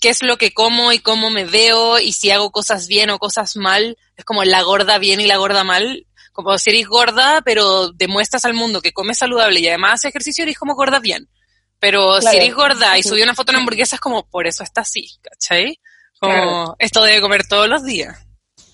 [0.00, 3.18] qué es lo que como y cómo me veo y si hago cosas bien o
[3.18, 3.96] cosas mal.
[4.16, 6.06] Es como la gorda bien y la gorda mal.
[6.32, 10.44] Como si eres gorda, pero demuestras al mundo que comes saludable y además haces ejercicio,
[10.44, 11.28] eres como gorda bien.
[11.80, 14.82] Pero si eres gorda y subió una foto en hamburguesa, es como, por eso está
[14.82, 15.80] así, ¿cachai?
[16.20, 18.18] Como, esto debe comer todos los días.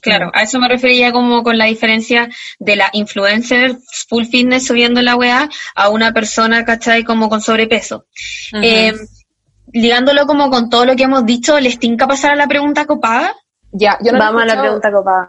[0.01, 5.01] Claro, a eso me refería como con la diferencia de la influencer full fitness subiendo
[5.01, 7.05] la weá a una persona, ¿cachai?
[7.05, 8.07] Como con sobrepeso
[9.73, 13.35] ligándolo como con todo lo que hemos dicho, ¿les tinca pasar a la pregunta copada?
[13.73, 15.27] Ya, yo no Vamos a la pregunta copada.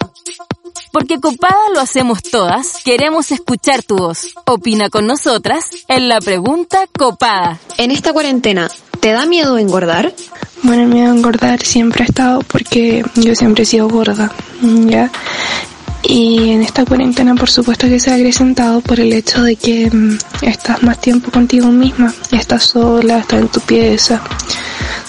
[0.92, 4.36] Porque copada lo hacemos todas, queremos escuchar tu voz.
[4.46, 7.58] Opina con nosotras en la pregunta copada.
[7.78, 8.70] En esta cuarentena,
[9.00, 10.14] ¿te da miedo engordar?
[10.64, 15.12] Bueno, el miedo a engordar siempre ha estado porque yo siempre he sido gorda, ¿ya?
[16.08, 19.90] Y en esta cuarentena por supuesto que se ha acrecentado por el hecho de que
[19.90, 24.22] mm, estás más tiempo contigo misma, estás sola, estás en tu pieza,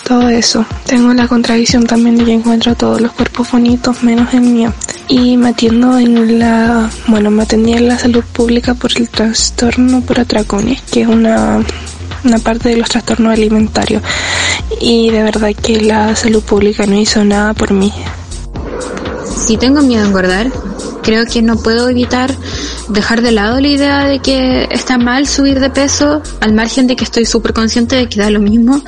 [0.06, 0.64] todo eso.
[0.86, 4.72] Tengo la contradicción también de que encuentro todos los cuerpos bonitos menos el mío.
[5.08, 10.18] Y me atiendo en la, bueno, me en la salud pública por el trastorno por
[10.18, 11.60] atracones, que es una
[12.24, 14.02] una parte de los trastornos alimentarios
[14.80, 17.92] y de verdad que la salud pública no hizo nada por mí.
[19.36, 20.50] Si tengo miedo a engordar,
[21.06, 22.34] creo que no puedo evitar
[22.88, 26.96] dejar de lado la idea de que está mal subir de peso, al margen de
[26.96, 28.82] que estoy súper consciente de que da lo mismo.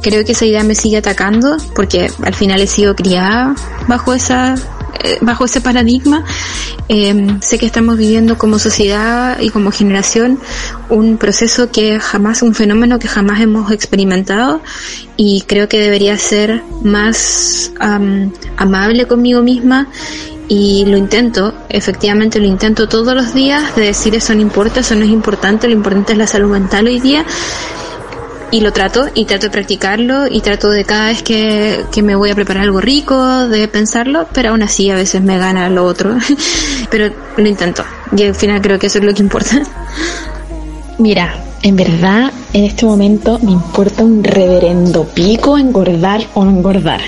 [0.00, 3.54] Creo que esa idea me sigue atacando porque al final he sido criada
[3.86, 4.54] bajo esa
[5.02, 6.24] eh, bajo ese paradigma.
[6.88, 10.38] Eh, sé que estamos viviendo como sociedad y como generación
[10.88, 14.62] un proceso que jamás, un fenómeno que jamás hemos experimentado
[15.18, 17.70] y creo que debería ser más
[18.56, 19.88] amable conmigo misma
[20.48, 24.94] y lo intento, efectivamente lo intento todos los días de decir eso no importa, eso
[24.94, 27.24] no es importante, lo importante es la salud mental hoy día
[28.50, 32.14] y lo trato y trato de practicarlo y trato de cada vez que, que me
[32.14, 35.84] voy a preparar algo rico de pensarlo, pero aún así a veces me gana lo
[35.84, 36.16] otro,
[36.90, 37.84] pero lo intento
[38.16, 39.62] y al final creo que eso es lo que importa.
[40.98, 47.00] Mira, en verdad, en este momento me importa un reverendo pico engordar o no engordar.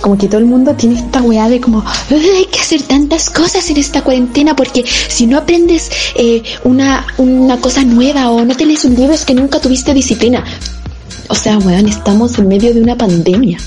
[0.00, 3.68] Como que todo el mundo tiene esta weá de como, hay que hacer tantas cosas
[3.70, 8.84] en esta cuarentena porque si no aprendes eh, una, una cosa nueva o no tenés
[8.84, 10.44] un libro es que nunca tuviste disciplina.
[11.28, 13.58] O sea, weón, estamos en medio de una pandemia.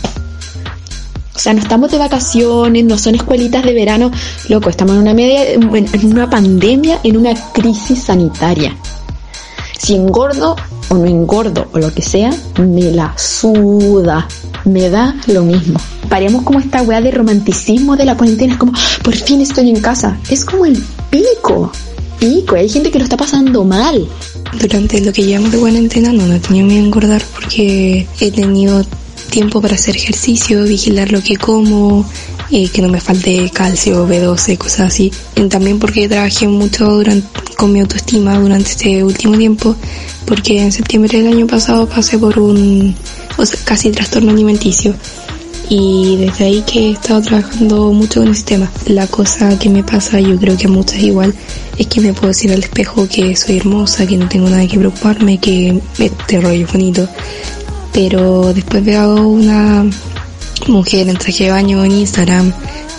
[1.35, 4.11] O sea, no estamos de vacaciones, no son escuelitas de verano.
[4.47, 8.73] Loco, estamos en una, media, en una pandemia, en una crisis sanitaria.
[9.77, 10.55] Si engordo
[10.89, 14.27] o no engordo o lo que sea, me la suda.
[14.65, 15.79] Me da lo mismo.
[16.09, 18.53] Paremos como esta weá de romanticismo de la cuarentena.
[18.53, 20.17] Es como, por fin estoy en casa.
[20.29, 21.71] Es como el pico.
[22.19, 22.55] Pico.
[22.55, 24.07] Hay gente que lo está pasando mal.
[24.59, 28.31] Durante lo que llevamos de cuarentena no, no he tenido miedo a engordar porque he
[28.31, 28.83] tenido
[29.27, 32.05] tiempo para hacer ejercicio, vigilar lo que como,
[32.51, 35.11] eh, que no me falte calcio, B12, cosas así.
[35.35, 39.75] Y también porque trabajé mucho durante, con mi autoestima durante este último tiempo,
[40.25, 42.95] porque en septiembre del año pasado pasé por un
[43.37, 44.95] o sea, casi trastorno alimenticio.
[45.69, 48.71] Y desde ahí que he estado trabajando mucho con ese tema.
[48.85, 51.33] La cosa que me pasa, yo creo que a muchas igual,
[51.77, 54.77] es que me puedo decir al espejo que soy hermosa, que no tengo nada que
[54.77, 57.07] preocuparme, que este rollo bonito.
[57.97, 59.83] Pero después veo una
[60.67, 62.53] mujer en traje de baño en Instagram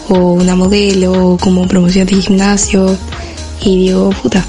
[0.09, 2.99] o una modelo como promoción de gimnasio
[3.61, 4.45] y digo, puta,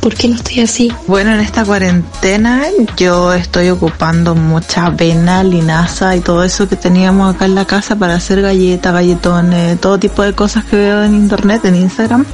[0.00, 0.92] ¿Por qué no estoy así?
[1.06, 2.64] Bueno, en esta cuarentena
[2.96, 7.94] yo estoy ocupando mucha avena, linaza y todo eso que teníamos acá en la casa
[7.94, 12.24] para hacer galletas, galletones, todo tipo de cosas que veo en internet, en Instagram.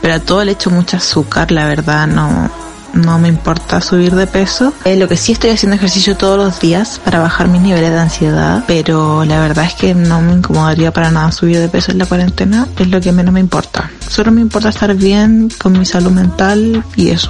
[0.00, 2.48] Pero a todo le echo mucho azúcar, la verdad, no,
[2.96, 4.72] no me importa subir de peso.
[4.84, 7.98] Eh, lo que sí estoy haciendo ejercicio todos los días para bajar mis niveles de
[7.98, 11.98] ansiedad, pero la verdad es que no me incomodaría para nada subir de peso en
[11.98, 13.90] la cuarentena, es lo que menos me importa.
[14.08, 17.28] Solo me importa estar bien con mi salud mental y eso.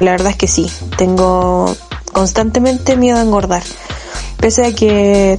[0.00, 1.74] La verdad es que sí, tengo
[2.12, 3.62] constantemente miedo a engordar.
[4.38, 5.38] Pese a que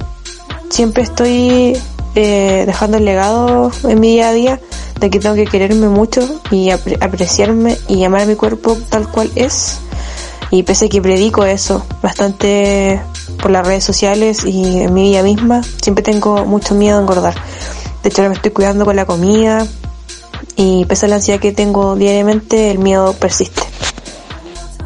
[0.70, 1.78] siempre estoy
[2.14, 4.60] eh, dejando el legado en mi día a día,
[5.00, 9.78] de que tengo que quererme mucho y apreciarme y amar mi cuerpo tal cual es.
[10.50, 13.00] Y pese que predico eso bastante
[13.40, 17.34] por las redes sociales y en mi vida misma, siempre tengo mucho miedo a engordar.
[18.02, 19.66] De hecho, ahora me estoy cuidando con la comida
[20.56, 23.62] y pese a la ansiedad que tengo diariamente, el miedo persiste.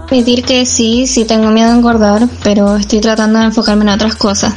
[0.06, 4.16] Admitir que sí, sí tengo miedo a engordar, pero estoy tratando de enfocarme en otras
[4.16, 4.52] cosas.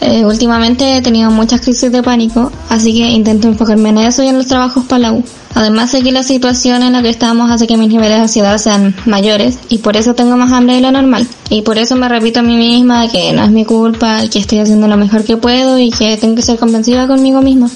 [0.00, 4.28] Eh, últimamente he tenido muchas crisis de pánico, así que intento enfocarme en eso y
[4.28, 5.24] en los trabajos para la U.
[5.54, 8.58] Además sé que la situación en la que estamos hace que mis niveles de ansiedad
[8.58, 11.26] sean mayores y por eso tengo más hambre de lo normal.
[11.50, 14.60] Y por eso me repito a mí misma que no es mi culpa, que estoy
[14.60, 17.68] haciendo lo mejor que puedo y que tengo que ser convencida conmigo misma.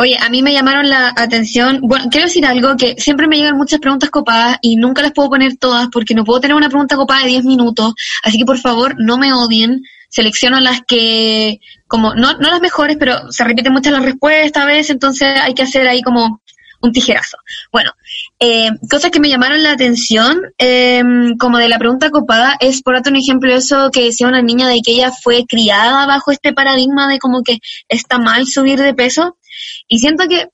[0.00, 1.80] Oye, a mí me llamaron la atención.
[1.82, 5.28] Bueno, quiero decir algo que siempre me llegan muchas preguntas copadas y nunca las puedo
[5.28, 7.92] poner todas porque no puedo tener una pregunta copada de 10 minutos.
[8.22, 9.82] Así que por favor, no me odien.
[10.08, 14.66] Selecciono las que, como, no, no las mejores, pero se repiten muchas las respuestas a
[14.66, 16.40] veces, entonces hay que hacer ahí como
[16.80, 17.36] un tijerazo.
[17.70, 17.92] Bueno,
[18.38, 21.02] eh, cosas que me llamaron la atención, eh,
[21.38, 24.66] como de la pregunta copada, es por otro un ejemplo eso que decía una niña
[24.66, 27.58] de que ella fue criada bajo este paradigma de como que
[27.88, 29.36] está mal subir de peso.
[29.90, 30.46] Y siento que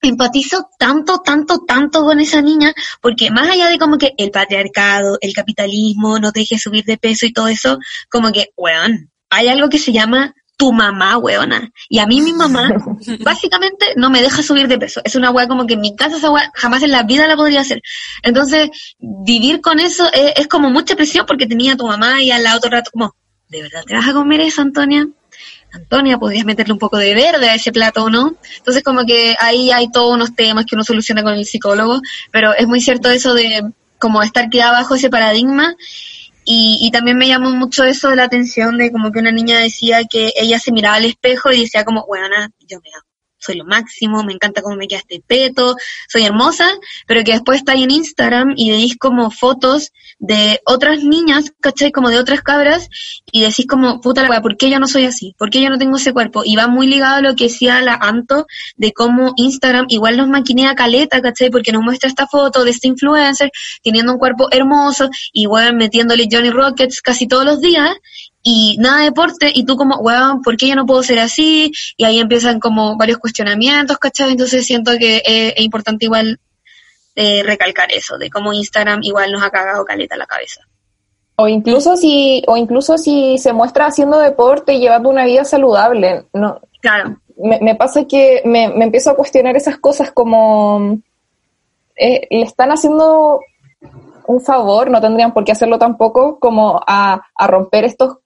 [0.00, 5.18] empatizo tanto, tanto, tanto con esa niña, porque más allá de como que el patriarcado,
[5.20, 7.78] el capitalismo, no te deje subir de peso y todo eso,
[8.10, 11.70] como que, weón, hay algo que se llama tu mamá, weona.
[11.88, 12.70] Y a mí mi mamá,
[13.20, 15.02] básicamente, no me deja subir de peso.
[15.04, 17.36] Es una weá como que en mi casa esa weá jamás en la vida la
[17.36, 17.82] podría hacer.
[18.22, 22.30] Entonces, vivir con eso es, es como mucha presión porque tenía a tu mamá y
[22.30, 23.14] al otro rato como,
[23.48, 25.06] ¿de verdad te vas a comer eso, Antonia?
[25.72, 28.34] Antonia, podrías meterle un poco de verde a ese plato, ¿no?
[28.58, 32.54] Entonces como que ahí hay todos unos temas que uno soluciona con el psicólogo, pero
[32.54, 33.62] es muy cierto eso de
[33.98, 35.74] como estar quedada bajo ese paradigma
[36.44, 40.04] y, y también me llamó mucho eso la atención de como que una niña decía
[40.04, 42.36] que ella se miraba al espejo y decía como, bueno,
[42.68, 43.11] yo me amo
[43.42, 45.76] soy lo máximo, me encanta cómo me queda este peto,
[46.08, 46.68] soy hermosa,
[47.06, 51.90] pero que después está ahí en Instagram y veis como fotos de otras niñas, ¿cachai?
[51.90, 52.88] Como de otras cabras,
[53.30, 55.34] y decís como, puta la weá, ¿por qué yo no soy así?
[55.36, 56.42] ¿Por qué yo no tengo ese cuerpo?
[56.44, 60.28] Y va muy ligado a lo que decía la Anto, de cómo Instagram igual nos
[60.28, 61.50] maquinea caleta, ¿cachai?
[61.50, 63.50] Porque nos muestra esta foto de este influencer
[63.82, 67.90] teniendo un cuerpo hermoso, igual metiéndole Johnny Rockets casi todos los días,
[68.42, 71.72] y nada de deporte, y tú como, weón, ¿por qué yo no puedo ser así?
[71.96, 74.32] Y ahí empiezan como varios cuestionamientos, ¿cachai?
[74.32, 76.40] Entonces siento que es, importante igual
[77.14, 80.62] eh, recalcar eso, de cómo Instagram igual nos ha cagado caleta la cabeza.
[81.36, 86.26] O incluso si, o incluso si se muestra haciendo deporte y llevando una vida saludable,
[86.32, 86.60] no.
[86.80, 87.18] Claro.
[87.36, 90.98] Me, pasa que me, me, empiezo a cuestionar esas cosas como
[91.96, 93.40] eh, le están haciendo
[94.26, 98.18] un favor, no tendrían por qué hacerlo tampoco, como a, a romper estos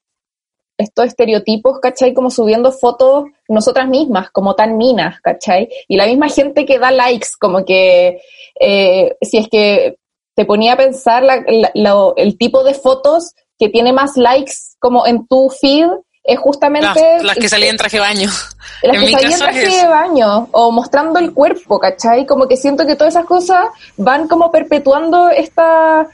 [0.79, 2.15] estos estereotipos, ¿cachai?
[2.15, 5.69] Como subiendo fotos nosotras mismas, como tan minas, ¿cachai?
[5.89, 8.21] Y la misma gente que da likes, como que
[8.61, 9.97] eh, si es que
[10.35, 15.49] te ponía a pensar el tipo de fotos que tiene más likes como en tu
[15.49, 15.89] feed,
[16.27, 17.01] es justamente...
[17.23, 18.31] Las, que salían en traje de baño.
[18.83, 22.27] Las que salían en traje de baño o mostrando el cuerpo, ¿cachai?
[22.27, 26.09] Como que siento que todas esas cosas van como perpetuando esta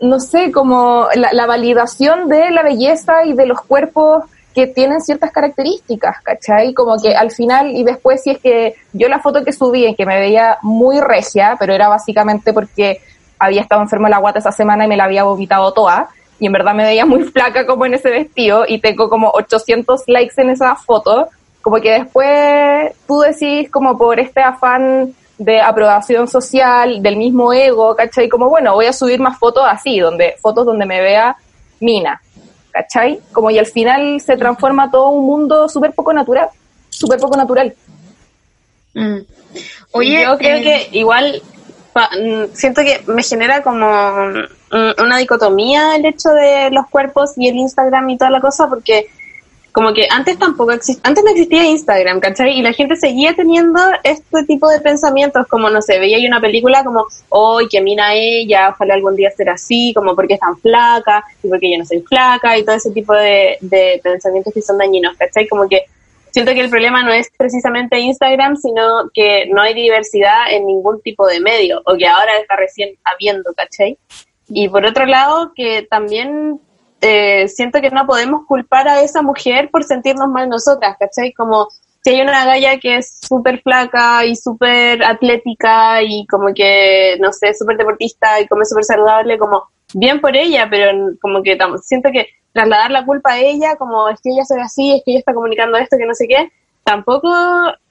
[0.00, 5.32] no sé, como la, validación de la belleza y de los cuerpos que tienen ciertas
[5.32, 6.72] características, ¿cachai?
[6.74, 9.96] Como que al final, y después si es que yo la foto que subí en
[9.96, 13.00] que me veía muy regia, pero era básicamente porque
[13.38, 16.08] había estado enferma la guata esa semana y me la había vomitado toda,
[16.38, 20.02] y en verdad me veía muy flaca como en ese vestido, y tengo como 800
[20.06, 21.28] likes en esa foto,
[21.60, 27.94] como que después tú decís como por este afán de aprobación social, del mismo ego,
[27.96, 28.28] ¿cachai?
[28.28, 31.36] Como, bueno, voy a subir más fotos así, donde, fotos donde me vea
[31.80, 32.20] mina,
[32.70, 33.20] ¿cachai?
[33.32, 36.48] Como y al final se transforma todo un mundo súper poco natural,
[36.88, 37.74] súper poco natural.
[38.94, 39.18] Mm.
[39.92, 41.42] Oye, yo creo que igual
[41.94, 43.86] mm, siento que me genera como
[44.98, 49.08] una dicotomía el hecho de los cuerpos y el Instagram y toda la cosa, porque
[49.74, 52.56] como que antes tampoco existía, antes no existía Instagram, ¿cachai?
[52.56, 56.84] Y la gente seguía teniendo este tipo de pensamientos, como, no sé, veía una película
[56.84, 61.24] como, hoy que mina ella, ojalá algún día ser así, como porque es tan flaca,
[61.42, 64.78] y porque yo no soy flaca, y todo ese tipo de, de pensamientos que son
[64.78, 65.48] dañinos, ¿cachai?
[65.48, 65.82] Como que
[66.30, 71.02] siento que el problema no es precisamente Instagram, sino que no hay diversidad en ningún
[71.02, 73.98] tipo de medio, o que ahora está recién habiendo, ¿cachai?
[74.48, 76.60] Y por otro lado, que también
[77.06, 81.34] eh, siento que no podemos culpar a esa mujer por sentirnos mal nosotras, ¿cachai?
[81.34, 81.68] Como
[82.02, 87.30] si hay una galla que es súper flaca y súper atlética y como que, no
[87.30, 92.10] sé, súper deportista y come súper saludable, como bien por ella, pero como que siento
[92.10, 95.10] que trasladar la culpa a ella, como es que ella se ve así, es que
[95.12, 96.50] ella está comunicando esto, que no sé qué,
[96.84, 97.30] tampoco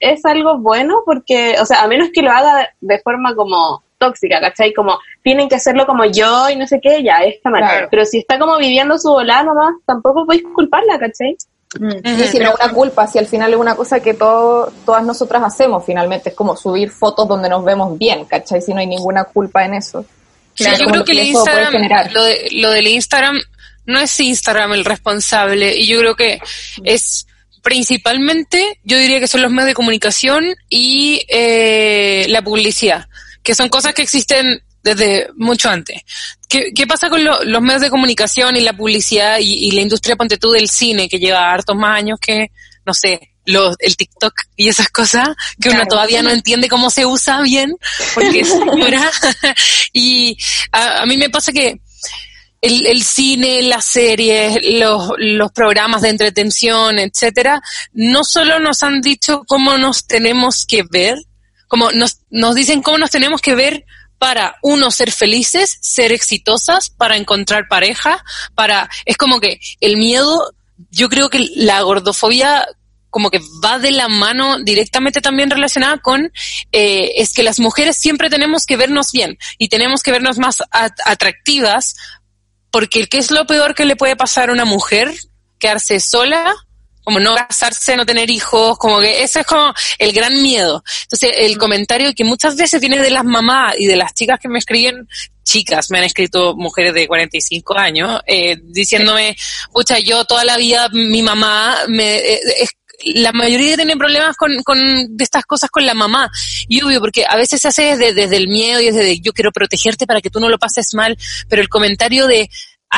[0.00, 4.40] es algo bueno porque, o sea, a menos que lo haga de forma como tóxica,
[4.40, 4.72] ¿cachai?
[4.72, 7.88] Como tienen que hacerlo como yo y no sé qué, ya está mal.
[7.90, 11.36] Pero si está como viviendo su volada nomás, tampoco podéis culparla, ¿cachai?
[11.78, 11.90] Mm.
[12.30, 15.42] si no es una culpa, si al final es una cosa que todo, todas nosotras
[15.42, 18.60] hacemos, finalmente es como subir fotos donde nos vemos bien, ¿cachai?
[18.62, 20.04] Si no hay ninguna culpa en eso.
[20.56, 21.72] yo creo que el Instagram,
[22.12, 23.40] lo, de, lo del Instagram,
[23.86, 26.40] no es Instagram el responsable y yo creo que
[26.84, 27.26] es
[27.62, 33.08] principalmente, yo diría que son los medios de comunicación y eh, la publicidad
[33.44, 36.02] que son cosas que existen desde mucho antes.
[36.48, 40.38] ¿Qué, qué pasa con los medios de comunicación y la publicidad y, la industria, ponte
[40.38, 42.50] tú, del cine, que lleva hartos más años que,
[42.84, 45.28] no sé, los, el TikTok y esas cosas
[45.60, 47.76] que uno todavía no entiende cómo se usa bien,
[48.14, 48.52] porque es
[49.92, 50.36] y
[50.72, 51.80] a, a, mí me pasa que
[52.60, 57.60] el, el cine, las series, los, los programas de entretención, etcétera,
[57.92, 61.16] no solo nos han dicho cómo nos tenemos que ver,
[61.74, 63.84] como nos, nos dicen cómo nos tenemos que ver
[64.16, 70.54] para uno ser felices, ser exitosas, para encontrar pareja, para es como que el miedo,
[70.92, 72.64] yo creo que la gordofobia
[73.10, 76.30] como que va de la mano directamente también relacionada con
[76.70, 80.58] eh, es que las mujeres siempre tenemos que vernos bien y tenemos que vernos más
[81.04, 81.96] atractivas
[82.70, 85.12] porque ¿qué es lo peor que le puede pasar a una mujer?
[85.58, 86.54] Quedarse sola
[87.04, 90.82] como no casarse, no tener hijos, como que ese es como el gran miedo.
[91.02, 91.58] Entonces, el mm.
[91.58, 95.06] comentario que muchas veces viene de las mamás y de las chicas que me escriben,
[95.44, 99.36] chicas, me han escrito mujeres de 45 años, eh, diciéndome,
[99.72, 102.40] pucha, yo toda la vida, mi mamá, me, eh,
[103.06, 104.78] la mayoría tienen problemas con, con
[105.16, 106.30] de estas cosas con la mamá.
[106.68, 109.52] Y obvio, porque a veces se hace desde, desde el miedo y desde yo quiero
[109.52, 111.16] protegerte para que tú no lo pases mal,
[111.48, 112.48] pero el comentario de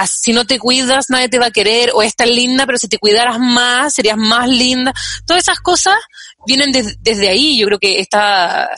[0.06, 2.88] si no te cuidas nadie te va a querer, o es tan linda, pero si
[2.88, 4.92] te cuidaras más, serías más linda.
[5.24, 5.96] Todas esas cosas
[6.46, 8.68] vienen desde ahí, yo creo que está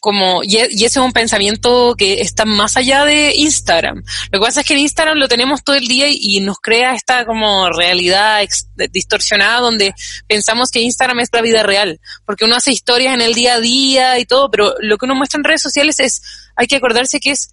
[0.00, 4.02] como, y, ese es un pensamiento que está más allá de Instagram.
[4.30, 6.94] Lo que pasa es que en Instagram lo tenemos todo el día y, nos crea
[6.94, 8.46] esta como realidad
[8.92, 9.94] distorsionada donde
[10.26, 13.60] pensamos que Instagram es la vida real, porque uno hace historias en el día a
[13.60, 16.22] día y todo, pero lo que uno muestra en redes sociales es,
[16.54, 17.50] hay que acordarse que es,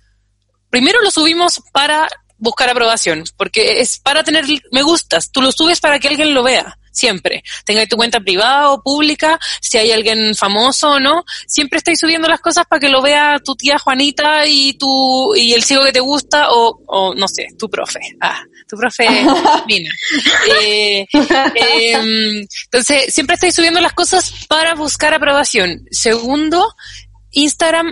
[0.69, 5.79] primero lo subimos para buscar aprobación, porque es para tener me gustas, tú lo subes
[5.79, 7.43] para que alguien lo vea, siempre.
[7.65, 12.27] Tenga tu cuenta privada o pública, si hay alguien famoso o no, siempre estáis subiendo
[12.27, 15.91] las cosas para que lo vea tu tía Juanita y tu, y el ciego que
[15.91, 17.99] te gusta, o, o no sé, tu profe.
[18.21, 19.07] Ah, tu profe
[19.67, 19.91] Mina.
[20.61, 25.85] Eh, em, entonces, siempre estáis subiendo las cosas para buscar aprobación.
[25.91, 26.73] Segundo,
[27.31, 27.91] Instagram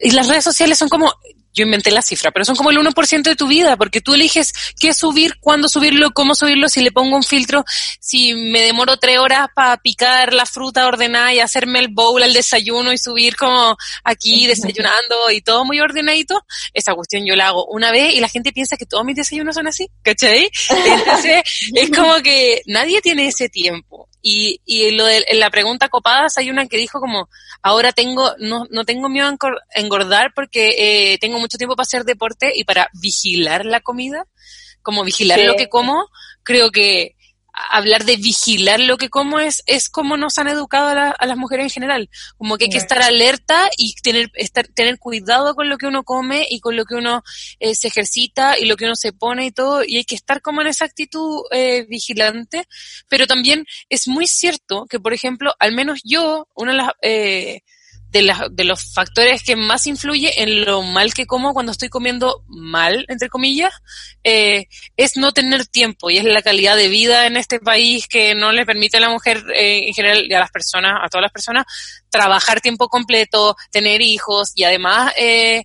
[0.00, 1.14] y las redes sociales son como
[1.54, 4.52] yo inventé la cifra, pero son como el 1% de tu vida, porque tú eliges
[4.78, 7.64] qué subir, cuándo subirlo, cómo subirlo, si le pongo un filtro,
[8.00, 12.32] si me demoro tres horas para picar la fruta ordenada y hacerme el bowl al
[12.32, 17.66] desayuno y subir como aquí desayunando y todo muy ordenadito, esa cuestión yo la hago
[17.66, 20.50] una vez y la gente piensa que todos mis desayunos son así, ¿cachai?
[20.86, 21.42] Entonces
[21.74, 24.09] es como que nadie tiene ese tiempo.
[24.22, 27.28] Y, y lo de, en la pregunta copadas hay una que dijo como,
[27.62, 32.04] ahora tengo, no, no tengo miedo a engordar porque eh, tengo mucho tiempo para hacer
[32.04, 34.26] deporte y para vigilar la comida,
[34.82, 36.06] como vigilar lo que como,
[36.42, 37.16] creo que
[37.52, 41.64] hablar de vigilar lo que como es, es como nos han educado a, las mujeres
[41.64, 42.10] en general.
[42.36, 46.02] Como que hay que estar alerta y tener, estar, tener cuidado con lo que uno
[46.04, 47.22] come y con lo que uno
[47.58, 49.82] eh, se ejercita y lo que uno se pone y todo.
[49.84, 52.66] Y hay que estar como en esa actitud eh, vigilante.
[53.08, 57.62] Pero también es muy cierto que, por ejemplo, al menos yo, una de las, eh,
[58.10, 62.44] de, de los factores que más influye en lo mal que como cuando estoy comiendo
[62.48, 63.72] mal, entre comillas,
[64.24, 68.34] eh, es no tener tiempo y es la calidad de vida en este país que
[68.34, 71.22] no le permite a la mujer eh, en general y a las personas, a todas
[71.22, 71.66] las personas,
[72.10, 75.64] trabajar tiempo completo, tener hijos y además eh,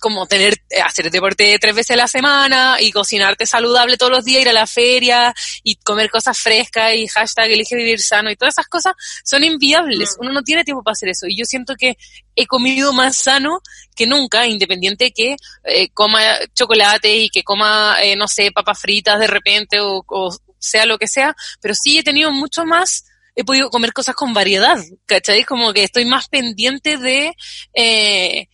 [0.00, 4.24] como tener, eh, hacer deporte tres veces a la semana y cocinarte saludable todos los
[4.24, 8.36] días, ir a la feria y comer cosas frescas y hashtag elige vivir sano y
[8.36, 8.94] todas esas cosas
[9.24, 10.16] son inviables.
[10.16, 10.22] Mm.
[10.22, 11.26] Uno no tiene tiempo para hacer eso.
[11.28, 11.96] Y yo siento que
[12.34, 13.60] he comido más sano
[13.94, 16.20] que nunca, independiente de que eh, coma
[16.54, 20.98] chocolate y que coma, eh, no sé, papas fritas de repente o, o sea lo
[20.98, 23.04] que sea, pero sí he tenido mucho más
[23.40, 25.44] he podido comer cosas con variedad, ¿cachai?
[25.44, 27.34] Como que estoy más pendiente de,
[27.74, 28.48] eh,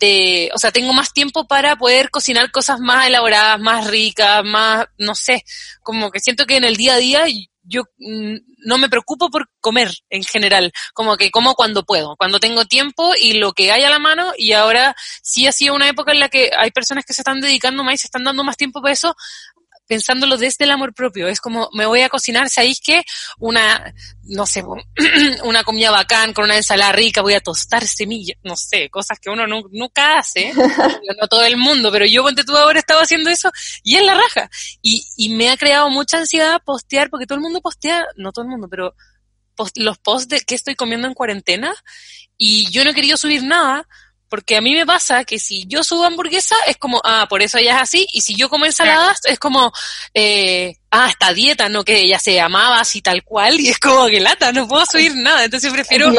[0.00, 4.86] de, o sea, tengo más tiempo para poder cocinar cosas más elaboradas, más ricas, más,
[4.98, 5.44] no sé,
[5.82, 7.24] como que siento que en el día a día
[7.62, 8.36] yo mm,
[8.66, 13.12] no me preocupo por comer en general, como que como cuando puedo, cuando tengo tiempo
[13.20, 14.32] y lo que hay a la mano.
[14.36, 17.40] Y ahora sí ha sido una época en la que hay personas que se están
[17.40, 19.14] dedicando más y se están dando más tiempo para eso,
[19.90, 21.26] pensándolo desde el amor propio.
[21.26, 23.02] Es como, me voy a cocinar, ¿sabéis qué?
[23.40, 24.62] Una, no sé,
[25.42, 29.30] una comida bacán con una ensalada rica, voy a tostar semillas, no sé, cosas que
[29.30, 30.52] uno nunca hace,
[31.20, 33.50] no todo el mundo, pero yo, ponte tú ahora, estaba haciendo eso
[33.82, 34.48] y es la raja.
[34.80, 38.44] Y, y me ha creado mucha ansiedad postear, porque todo el mundo postea, no todo
[38.44, 38.94] el mundo, pero
[39.74, 41.74] los posts de qué estoy comiendo en cuarentena
[42.38, 43.88] y yo no he querido subir nada
[44.30, 47.58] porque a mí me pasa que si yo subo hamburguesa es como, ah, por eso
[47.58, 49.72] ella es así, y si yo como ensaladas es como,
[50.14, 54.06] eh, ah, esta dieta, no que ella se amaba así tal cual, y es como
[54.06, 56.12] que lata, no puedo subir nada, entonces prefiero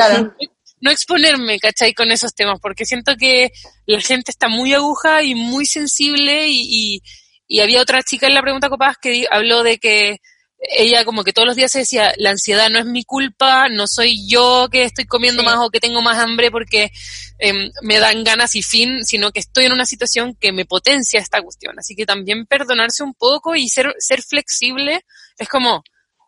[0.83, 1.93] no exponerme, ¿cachai?
[1.93, 3.51] Con esos temas, porque siento que
[3.85, 7.01] la gente está muy aguja y muy sensible, y, y,
[7.47, 10.17] y había otra chica en la pregunta copas que habló de que
[10.61, 13.87] ella como que todos los días se decía, la ansiedad no es mi culpa, no
[13.87, 16.91] soy yo que estoy comiendo más o que tengo más hambre porque
[17.39, 21.19] em, me dan ganas y fin, sino que estoy en una situación que me potencia
[21.19, 21.79] esta cuestión.
[21.79, 25.03] Así que también perdonarse un poco y ser, ser flexible
[25.39, 25.83] es como,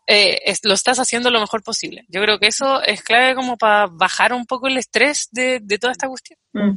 [0.06, 2.04] eh, lo estás haciendo lo mejor posible.
[2.08, 5.92] Yo creo que eso es clave como para bajar un poco el estrés de, toda
[5.92, 6.38] esta cuestión.
[6.52, 6.76] Mm.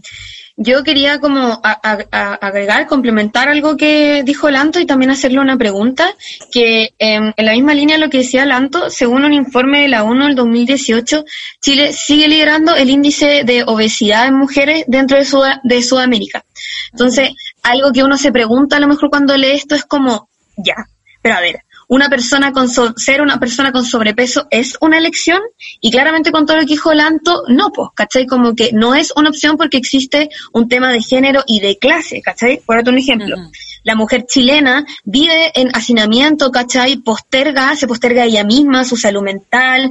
[0.56, 6.16] Yo quería como agregar, complementar algo que dijo Lanto y también hacerle una pregunta,
[6.52, 10.04] que em, en la misma línea lo que decía Lanto, según un informe de la
[10.04, 11.26] ONU del 2018,
[11.62, 15.26] Chile sigue liderando el índice de obesidad en mujeres dentro de,
[15.64, 16.46] de Sudamérica.
[16.92, 20.76] Entonces, algo que uno se pregunta a lo mejor cuando lee esto es como, ya,
[21.22, 25.42] pero a ver, una persona con ser una persona con sobrepeso es una elección
[25.80, 28.26] y claramente con todo lo que dijo Lanto, no, pues, ¿cachai?
[28.26, 32.22] Como que no es una opción porque existe un tema de género y de clase,
[32.22, 32.62] ¿cachai?
[32.66, 33.38] Por otro un ejemplo.
[33.84, 36.98] La mujer chilena vive en hacinamiento, ¿cachai?
[36.98, 39.90] Posterga, se posterga ella misma, su salud mental.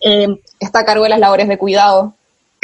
[0.00, 0.26] Eh,
[0.58, 2.15] Está a cargo de las labores de cuidado.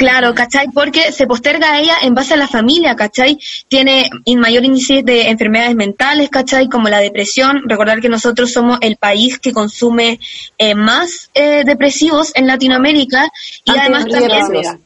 [0.03, 0.67] Claro, ¿cachai?
[0.69, 3.39] Porque se posterga a ella en base a la familia, ¿cachai?
[3.69, 6.67] Tiene mayor índice de enfermedades mentales, ¿cachai?
[6.67, 7.61] Como la depresión.
[7.69, 10.19] Recordar que nosotros somos el país que consume
[10.57, 13.29] eh, más eh, depresivos en Latinoamérica
[13.63, 14.81] y además también...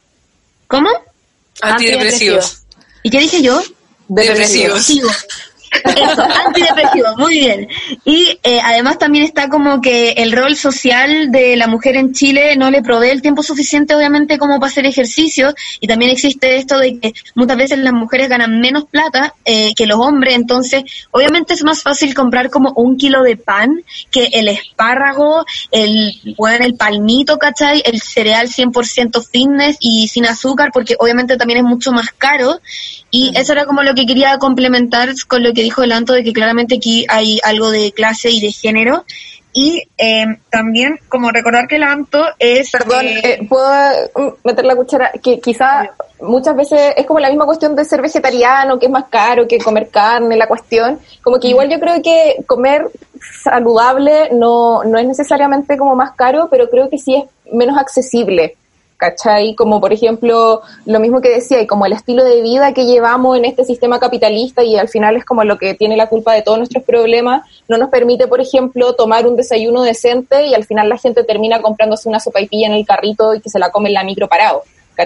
[0.68, 0.88] ¿Cómo?
[1.62, 2.62] Antidepresivos.
[3.02, 3.60] ¿Y qué dije yo?
[4.06, 4.86] Depresivos.
[4.86, 5.26] Depresivos.
[5.72, 7.68] Eso, antidepresivo, muy bien.
[8.04, 12.56] Y eh, además también está como que el rol social de la mujer en Chile
[12.56, 15.54] no le provee el tiempo suficiente, obviamente, como para hacer ejercicio.
[15.80, 19.86] Y también existe esto de que muchas veces las mujeres ganan menos plata eh, que
[19.86, 20.34] los hombres.
[20.34, 26.34] Entonces, obviamente es más fácil comprar como un kilo de pan que el espárrago, el,
[26.36, 27.82] bueno, el palmito, ¿cachai?
[27.84, 32.60] El cereal 100% fitness y sin azúcar, porque obviamente también es mucho más caro.
[33.10, 36.32] Y eso era como lo que quería complementar con lo que dijo Delanto, de que
[36.32, 39.04] claramente aquí hay algo de clase y de género.
[39.52, 42.70] Y eh, también, como recordar que el ANTO es...
[42.70, 45.10] Perdón, eh, eh, ¿puedo meter la cuchara?
[45.22, 45.90] Que quizá
[46.20, 49.58] muchas veces es como la misma cuestión de ser vegetariano, que es más caro que
[49.58, 51.00] comer carne, la cuestión.
[51.22, 52.88] Como que igual yo creo que comer
[53.42, 58.56] saludable no, no es necesariamente como más caro, pero creo que sí es menos accesible.
[58.98, 59.54] ¿Cachai?
[59.54, 63.38] Como por ejemplo, lo mismo que decía, y como el estilo de vida que llevamos
[63.38, 66.42] en este sistema capitalista y al final es como lo que tiene la culpa de
[66.42, 70.88] todos nuestros problemas, no nos permite, por ejemplo, tomar un desayuno decente y al final
[70.88, 73.94] la gente termina comprándose una sopaipilla en el carrito y que se la come en
[73.94, 74.62] la micro parado.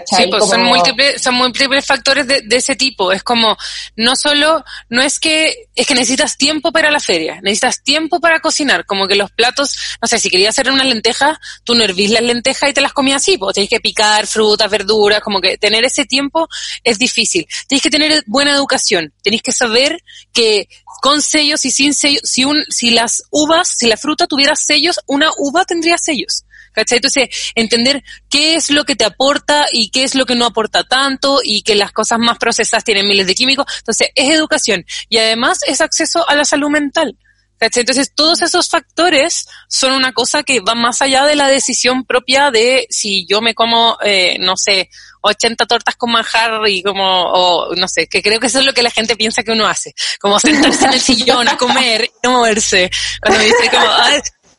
[0.07, 3.13] Sí, pues son, múltiples, son múltiples factores de, de, ese tipo.
[3.13, 3.57] Es como,
[3.97, 8.41] no solo, no es que, es que necesitas tiempo para la feria, necesitas tiempo para
[8.41, 12.11] cocinar, como que los platos, no sé, si querías hacer unas lentejas, tú no hervís
[12.11, 15.59] las lentejas y te las comías así, pues tienes que picar frutas, verduras, como que
[15.59, 16.49] tener ese tiempo
[16.83, 17.47] es difícil.
[17.69, 20.69] Tienes que tener buena educación, tienes que saber que
[21.03, 25.01] con sellos y sin sellos, si un, si las uvas, si la fruta tuviera sellos,
[25.07, 26.45] una uva tendría sellos.
[26.73, 26.99] ¿Cachai?
[26.99, 30.85] Entonces, entender qué es lo que te aporta y qué es lo que no aporta
[30.85, 33.67] tanto y que las cosas más procesadas tienen miles de químicos.
[33.79, 37.17] Entonces, es educación y además es acceso a la salud mental.
[37.63, 37.83] ¿cachai?
[37.83, 42.51] Entonces, todos esos factores son una cosa que va más allá de la decisión propia
[42.51, 47.75] de si yo me como, eh, no sé, 80 tortas con manjar y como, o
[47.77, 49.95] no sé, que creo que eso es lo que la gente piensa que uno hace,
[50.21, 52.91] como sentarse en el sillón a comer y no moverse.
[53.21, 53.87] Cuando me dice como,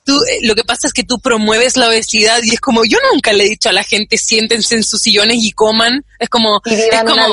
[0.04, 2.98] tú, eh, lo que pasa es que tú promueves la obesidad y es como, yo
[3.12, 6.06] nunca le he dicho a la gente siéntense en sus sillones y coman.
[6.20, 7.26] Es como, es como,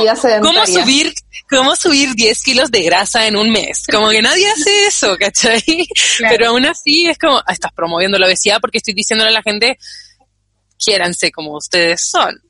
[0.43, 1.13] ¿cómo subir,
[1.49, 3.85] cómo subir 10 kilos de grasa en un mes?
[3.91, 5.63] Como que nadie hace eso, ¿cachai?
[6.19, 9.43] Pero aún así es como, ah, estás promoviendo la obesidad porque estoy diciéndole a la
[9.43, 9.79] gente,
[10.83, 12.41] quiéranse como ustedes son.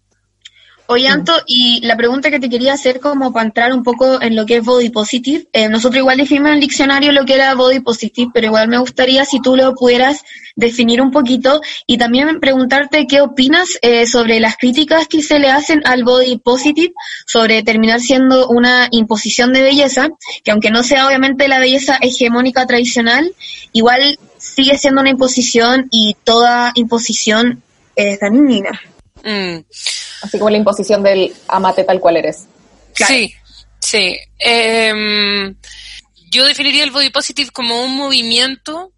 [0.93, 4.35] Oye, Anto, y la pregunta que te quería hacer como para entrar un poco en
[4.35, 7.55] lo que es body positive, eh, nosotros igual definimos en el diccionario lo que era
[7.55, 10.25] body positive, pero igual me gustaría si tú lo pudieras
[10.57, 15.49] definir un poquito y también preguntarte qué opinas eh, sobre las críticas que se le
[15.49, 16.93] hacen al body positive,
[17.25, 20.09] sobre terminar siendo una imposición de belleza,
[20.43, 23.33] que aunque no sea obviamente la belleza hegemónica tradicional,
[23.73, 27.63] igual sigue siendo una imposición y toda imposición
[27.95, 28.81] es dañina.
[29.25, 29.65] Mm.
[30.23, 32.47] Así como la imposición del amate tal cual eres.
[32.95, 33.35] Sí,
[33.81, 34.19] sí.
[34.39, 35.55] Em,
[36.31, 38.93] yo definiría el body positive como un movimiento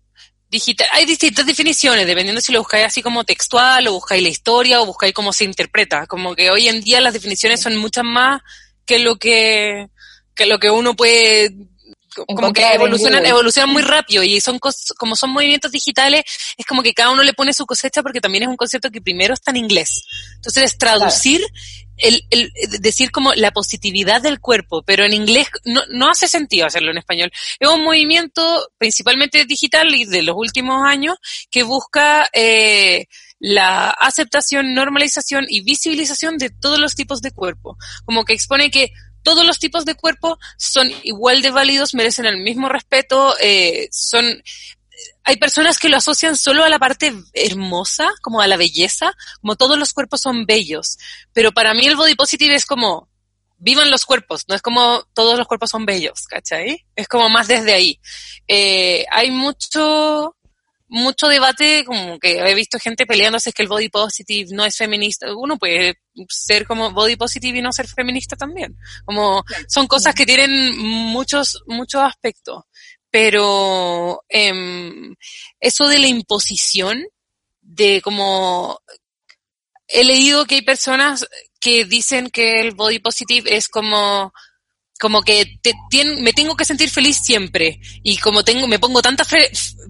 [0.48, 0.86] digital.
[0.92, 4.86] Hay distintas definiciones, dependiendo si lo buscáis así como textual, o buscáis la historia, o
[4.86, 6.06] buscáis cómo se interpreta.
[6.06, 8.42] Como que hoy en día las definiciones son muchas más
[8.84, 9.88] que lo que,
[10.34, 11.54] que lo que uno puede
[12.14, 16.24] como que evolucionan, evolucionan muy rápido y son como son movimientos digitales,
[16.56, 19.00] es como que cada uno le pone su cosecha porque también es un concepto que
[19.00, 20.04] primero está en inglés.
[20.36, 21.40] Entonces es traducir
[21.96, 26.66] el, el, decir como la positividad del cuerpo, pero en inglés no, no hace sentido
[26.66, 27.30] hacerlo en español.
[27.58, 31.16] Es un movimiento principalmente digital y de los últimos años
[31.50, 33.06] que busca eh,
[33.38, 37.76] la aceptación, normalización y visibilización de todos los tipos de cuerpo.
[38.04, 38.92] Como que expone que
[39.22, 44.42] todos los tipos de cuerpo son igual de válidos, merecen el mismo respeto, eh, son
[45.24, 49.56] hay personas que lo asocian solo a la parte hermosa, como a la belleza, como
[49.56, 50.98] todos los cuerpos son bellos.
[51.32, 53.08] Pero para mí el body positive es como,
[53.58, 56.84] vivan los cuerpos, no es como todos los cuerpos son bellos, ¿cachai?
[56.96, 58.00] Es como más desde ahí.
[58.48, 60.36] Eh, hay mucho,
[60.93, 64.76] mucho debate, como que he visto gente peleándose es que el body positive no es
[64.76, 65.34] feminista.
[65.34, 65.95] Uno puede
[66.28, 68.76] ser como body positive y no ser feminista también.
[69.07, 72.64] Como son cosas que tienen muchos, muchos aspectos.
[73.11, 74.53] Pero eh,
[75.61, 77.03] eso de la imposición,
[77.62, 78.78] de como
[79.88, 81.26] he leído que hay personas
[81.59, 84.32] que dicen que el body positive es como
[84.99, 85.74] como que te,
[86.20, 89.24] me tengo que sentir feliz siempre y como tengo me pongo tanta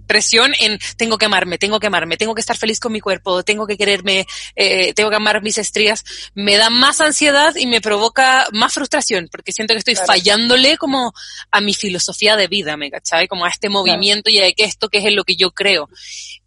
[0.07, 3.43] presión en tengo que amarme, tengo que amarme, tengo que estar feliz con mi cuerpo,
[3.43, 4.27] tengo que quererme,
[4.57, 9.29] eh, tengo que amar mis estrías, me da más ansiedad y me provoca más frustración
[9.31, 11.13] porque siento que estoy fallándole como
[11.51, 13.29] a mi filosofía de vida, ¿me cachai?
[13.29, 15.89] Como a este movimiento y a que esto que es lo que yo creo.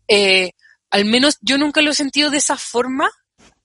[0.07, 0.51] Eh,
[0.89, 3.09] al menos yo nunca lo he sentido de esa forma.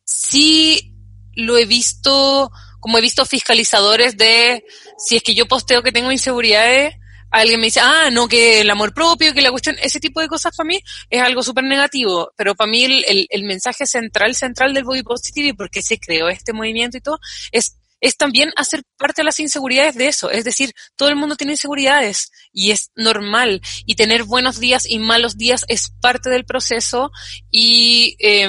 [0.05, 0.93] Sí
[1.35, 4.65] lo he visto como he visto fiscalizadores de
[4.99, 6.95] si es que yo posteo que tengo inseguridades,
[7.31, 10.29] alguien me dice, ah, no, que el amor propio, que la cuestión, ese tipo de
[10.29, 14.75] cosas para mí es algo súper negativo, pero para mí el, el, mensaje central, central
[14.75, 17.19] del body positive y por qué se creó este movimiento y todo,
[17.53, 20.31] es es también hacer parte de las inseguridades de eso.
[20.31, 23.61] Es decir, todo el mundo tiene inseguridades y es normal.
[23.85, 27.11] Y tener buenos días y malos días es parte del proceso
[27.51, 28.49] y eh,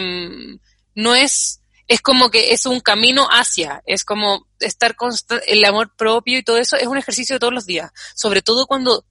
[0.96, 1.61] no es
[1.92, 5.12] es como que es un camino hacia, es como estar con
[5.46, 8.66] el amor propio y todo eso es un ejercicio de todos los días, sobre todo
[8.66, 9.04] cuando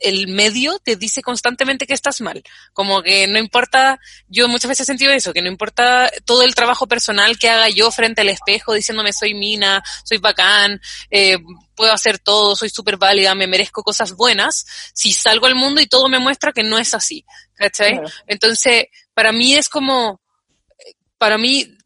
[0.00, 2.42] el medio te dice constantemente que estás mal.
[2.72, 6.54] Como que no importa, yo muchas veces he sentido eso, que no importa todo el
[6.54, 10.80] trabajo personal que haga yo frente al espejo diciéndome soy mina, soy bacán,
[11.10, 11.36] eh,
[11.74, 15.86] puedo hacer todo, soy súper válida, me merezco cosas buenas, si salgo al mundo y
[15.86, 17.26] todo me muestra que no es así.
[17.52, 18.00] ¿Cachai?
[18.26, 20.22] Entonces, para mí es como,
[21.18, 21.77] para mí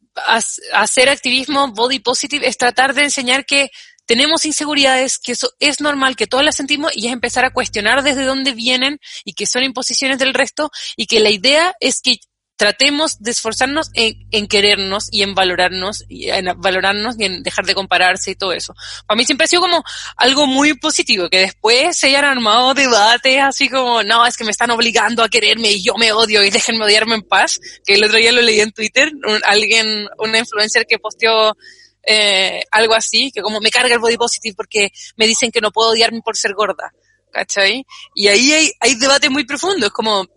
[0.72, 3.70] hacer activismo body positive es tratar de enseñar que
[4.06, 8.02] tenemos inseguridades, que eso es normal, que todas las sentimos y es empezar a cuestionar
[8.02, 12.16] desde dónde vienen y que son imposiciones del resto y que la idea es que
[12.56, 17.74] tratemos de esforzarnos en, querernos y en valorarnos, y en valorarnos y en dejar de
[17.74, 18.74] compararse y todo eso.
[19.06, 19.82] Para mí siempre ha sido como
[20.16, 24.50] algo muy positivo, que después se hayan armado debates así como, no, es que me
[24.50, 28.04] están obligando a quererme y yo me odio y déjenme odiarme en paz, que el
[28.04, 29.10] otro día lo leí en Twitter,
[29.44, 31.56] alguien, una influencer que posteó
[32.04, 35.70] eh, algo así, que como me carga el body positive porque me dicen que no
[35.70, 36.92] puedo odiarme por ser gorda.
[37.32, 37.86] ¿Cachai?
[38.14, 40.28] Y ahí hay, hay debate muy profundo, es como,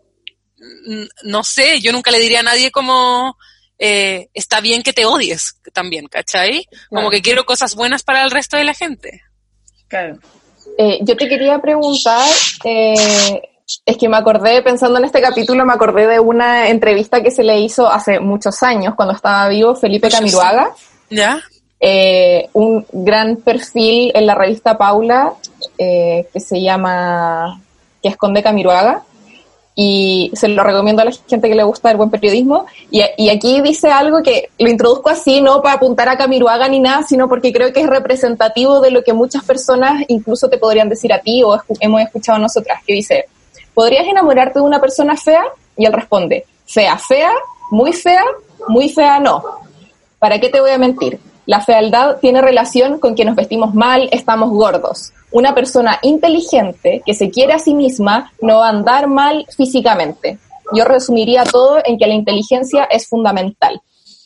[1.23, 3.37] no sé, yo nunca le diría a nadie como,
[3.79, 6.67] eh, está bien que te odies también, ¿cachai?
[6.89, 9.21] Como que quiero cosas buenas para el resto de la gente.
[9.87, 10.17] Claro.
[10.77, 12.29] Eh, yo te quería preguntar,
[12.63, 13.41] eh,
[13.85, 17.43] es que me acordé, pensando en este capítulo, me acordé de una entrevista que se
[17.43, 20.73] le hizo hace muchos años, cuando estaba vivo Felipe Camiruaga.
[21.09, 21.41] ¿Ya?
[21.79, 25.33] Eh, un gran perfil en la revista Paula,
[25.77, 27.61] eh, que se llama,
[28.01, 29.03] que esconde Camiruaga,
[29.75, 32.65] y se lo recomiendo a la gente que le gusta el buen periodismo.
[32.89, 36.79] Y, y, aquí dice algo que lo introduzco así, no para apuntar a Camiruaga ni
[36.79, 40.87] nada, sino porque creo que es representativo de lo que muchas personas incluso te podrían
[40.87, 43.25] decir a ti o hemos escuchado nosotras, que dice,
[43.73, 45.43] ¿podrías enamorarte de una persona fea?
[45.75, 47.33] Y él responde, fea, fea,
[47.69, 48.23] muy fea,
[48.69, 49.43] muy fea no.
[50.19, 51.19] ¿Para qué te voy a mentir?
[51.45, 55.11] La fealdad tiene relación con que nos vestimos mal, estamos gordos.
[55.31, 60.39] Una persona inteligente que se quiere a sí misma no va a andar mal físicamente.
[60.73, 63.81] Yo resumiría todo en que la inteligencia es fundamental.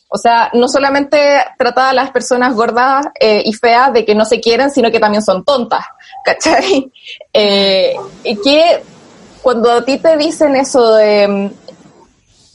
[0.08, 1.18] O sea, no solamente
[1.56, 4.98] trata a las personas gordas eh, y feas de que no se quieren, sino que
[4.98, 5.84] también son tontas,
[6.24, 6.90] ¿cachai?
[7.32, 7.94] Eh,
[8.42, 8.82] que
[9.40, 11.50] cuando a ti te dicen eso de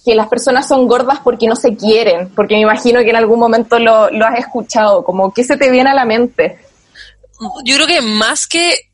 [0.06, 3.40] que las personas son gordas porque no se quieren, porque me imagino que en algún
[3.40, 6.60] momento lo, lo has escuchado, como ¿qué se te viene a la mente?
[7.66, 8.92] Yo creo que más que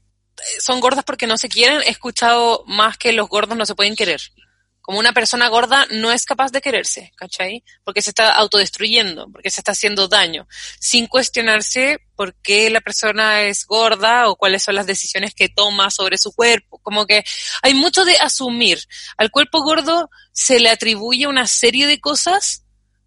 [0.60, 3.96] son gordas porque no se quieren, he escuchado más que los gordos no se pueden
[3.96, 4.22] querer.
[4.82, 7.64] Como una persona gorda no es capaz de quererse, ¿cachai?
[7.84, 10.48] Porque se está autodestruyendo, porque se está haciendo daño,
[10.80, 15.92] sin cuestionarse por qué la persona es gorda o cuáles son las decisiones que toma
[15.92, 16.80] sobre su cuerpo.
[16.80, 17.24] Como que
[17.62, 18.80] hay mucho de asumir.
[19.18, 22.64] Al cuerpo gordo se le atribuye una serie de cosas.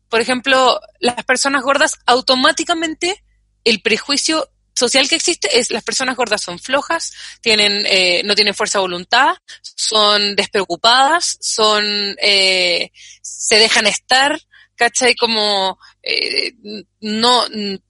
[0.08, 3.24] Por ejemplo, las personas gordas automáticamente
[3.64, 4.48] el prejuicio
[4.84, 8.82] social que existe es las personas gordas son flojas, tienen, eh, no tienen fuerza de
[8.82, 11.84] voluntad, son despreocupadas, son,
[12.20, 12.90] eh,
[13.22, 14.38] se dejan estar,
[14.76, 15.14] ¿cachai?
[15.14, 16.52] Como, eh,
[17.00, 17.44] no,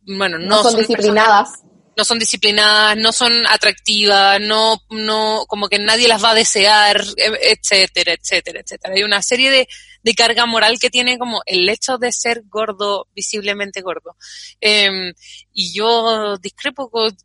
[0.06, 1.50] bueno, no, no son, disciplinadas.
[1.96, 7.02] no son disciplinadas, no son atractivas, no, no, como que nadie las va a desear,
[7.16, 8.94] etcétera, etcétera, etcétera.
[8.94, 9.68] Hay una serie de,
[10.04, 14.16] de carga moral que tiene como el hecho de ser gordo, visiblemente gordo.
[14.60, 15.12] Eh,
[15.52, 17.16] y yo discrepo con,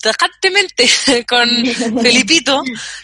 [0.00, 0.86] tajantemente
[1.28, 1.48] con
[2.02, 2.62] Felipito,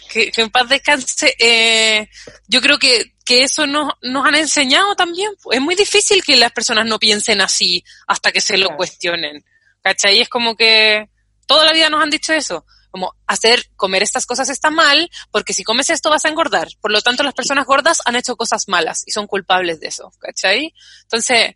[0.09, 2.09] que, que, en paz descanse, eh,
[2.47, 5.31] yo creo que, que eso nos, nos han enseñado también.
[5.51, 9.43] Es muy difícil que las personas no piensen así hasta que se lo cuestionen.
[9.81, 10.21] ¿Cachai?
[10.21, 11.09] Es como que
[11.45, 15.51] toda la vida nos han dicho eso como hacer, comer estas cosas está mal, porque
[15.51, 16.67] si comes esto vas a engordar.
[16.79, 20.11] Por lo tanto, las personas gordas han hecho cosas malas y son culpables de eso,
[20.19, 20.75] ¿cachai?
[21.01, 21.55] Entonces,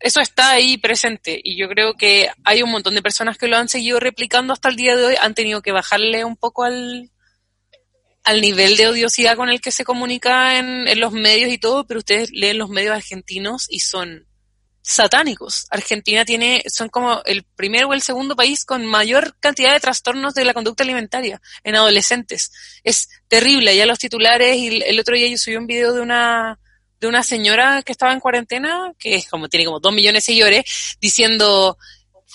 [0.00, 3.58] eso está ahí presente y yo creo que hay un montón de personas que lo
[3.58, 7.10] han seguido replicando hasta el día de hoy, han tenido que bajarle un poco al,
[8.24, 11.86] al nivel de odiosidad con el que se comunica en, en los medios y todo,
[11.86, 14.26] pero ustedes leen los medios argentinos y son
[14.88, 15.66] satánicos.
[15.70, 20.32] Argentina tiene, son como el primer o el segundo país con mayor cantidad de trastornos
[20.32, 22.50] de la conducta alimentaria en adolescentes.
[22.82, 23.76] Es terrible.
[23.76, 26.58] Ya los titulares, y el otro día yo subí un video de una,
[27.00, 30.32] de una señora que estaba en cuarentena, que es como, tiene como dos millones de
[30.32, 31.76] seguidores, diciendo,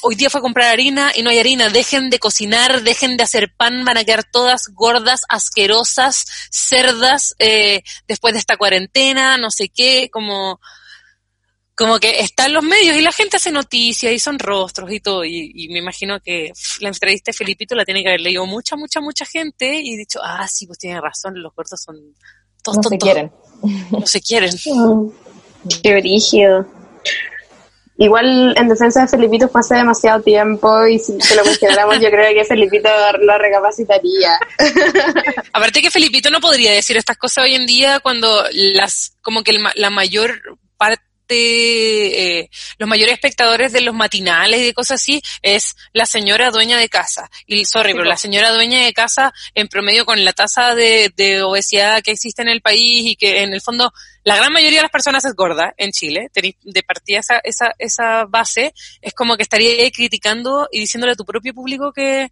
[0.03, 3.23] hoy día fue a comprar harina y no hay harina, dejen de cocinar, dejen de
[3.23, 9.49] hacer pan, van a quedar todas gordas, asquerosas, cerdas, eh, después de esta cuarentena, no
[9.49, 10.59] sé qué, como,
[11.75, 15.25] como que están los medios y la gente hace noticias y son rostros y todo.
[15.25, 19.01] Y, me imagino que la entrevista de Felipito la tiene que haber leído mucha, mucha,
[19.01, 21.97] mucha gente y dicho, ah, sí, pues tiene razón, los gordos son
[22.61, 23.31] todos No se quieren.
[23.91, 24.51] No se quieren.
[25.83, 26.67] Qué brígido.
[27.97, 32.09] Igual en defensa de Felipito fue hace demasiado tiempo y si se lo cuestionáramos yo
[32.09, 34.31] creo que Felipito lo recapacitaría.
[35.53, 39.53] Aparte que Felipito no podría decir estas cosas hoy en día cuando las, como que
[39.75, 40.41] la mayor
[40.75, 46.51] parte eh, los mayores espectadores de los matinales y de cosas así es la señora
[46.51, 47.29] dueña de casa.
[47.47, 51.41] Y sorry, pero la señora dueña de casa, en promedio con la tasa de, de,
[51.41, 53.91] obesidad que existe en el país y que en el fondo
[54.23, 58.25] la gran mayoría de las personas es gorda en Chile, de partida esa, esa, esa
[58.25, 62.31] base, es como que estaría criticando y diciéndole a tu propio público que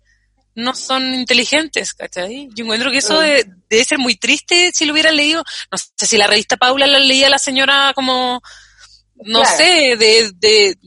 [0.55, 2.49] no son inteligentes, ¿cachai?
[2.53, 5.43] Yo encuentro que eso debe, debe ser muy triste si lo hubiera leído.
[5.71, 8.41] No sé si la revista Paula la leía la señora como
[9.25, 10.77] no sé, de, de,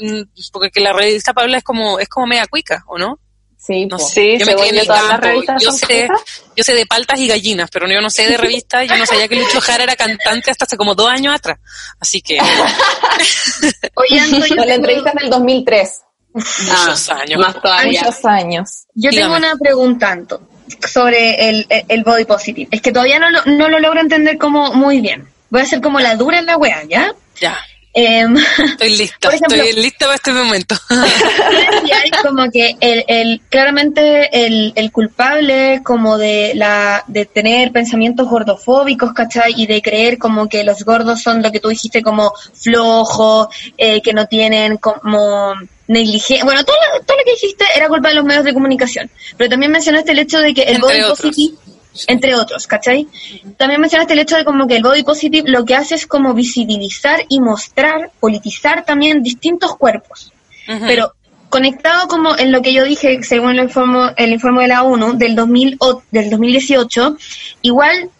[0.00, 3.18] mm, porque la revista Paula es como, es como media cuica, ¿o no?
[3.64, 6.08] Sí, no sé, yo me todas las revistas yo sé,
[6.56, 9.28] yo sé de paltas y gallinas, pero yo no sé de revistas, yo no sabía
[9.28, 11.58] que Lucho Jara era cantante hasta hace como dos años atrás,
[12.00, 12.38] así que...
[13.94, 14.20] Oye,
[14.56, 16.00] la entrevista en el 2003.
[16.34, 17.40] Muchos ah, años.
[17.40, 18.00] Más todavía.
[18.00, 18.84] Muchos años.
[18.94, 20.18] Yo tengo una pregunta
[20.88, 22.68] sobre el, el, body positive.
[22.70, 25.28] Es que todavía no lo, no lo logro entender como muy bien.
[25.50, 27.14] Voy a hacer como la dura en la wea, ¿ya?
[27.40, 27.58] Ya.
[27.94, 30.74] Em, estoy lista, estoy lista para este momento.
[32.22, 39.12] como que el, el claramente el, el, culpable como de la de tener pensamientos gordofóbicos,
[39.12, 39.52] ¿cachai?
[39.56, 44.00] Y de creer como que los gordos son lo que tú dijiste como flojos, eh,
[44.00, 45.54] que no tienen como
[45.86, 46.44] negligencia.
[46.44, 49.10] Bueno, todo lo, todo lo que dijiste era culpa de los medios de comunicación.
[49.36, 51.56] Pero también mencionaste el hecho de que el body positive
[52.06, 53.06] entre otros, ¿cachai?
[53.56, 56.34] También mencionaste el hecho de como que el body positive lo que hace es como
[56.34, 60.32] visibilizar y mostrar, politizar también distintos cuerpos.
[60.66, 61.12] Pero
[61.48, 65.18] conectado como en lo que yo dije, según el informe, el informe de la ONU
[65.18, 65.78] del, 2000,
[66.10, 67.16] del 2018,
[67.62, 68.10] igual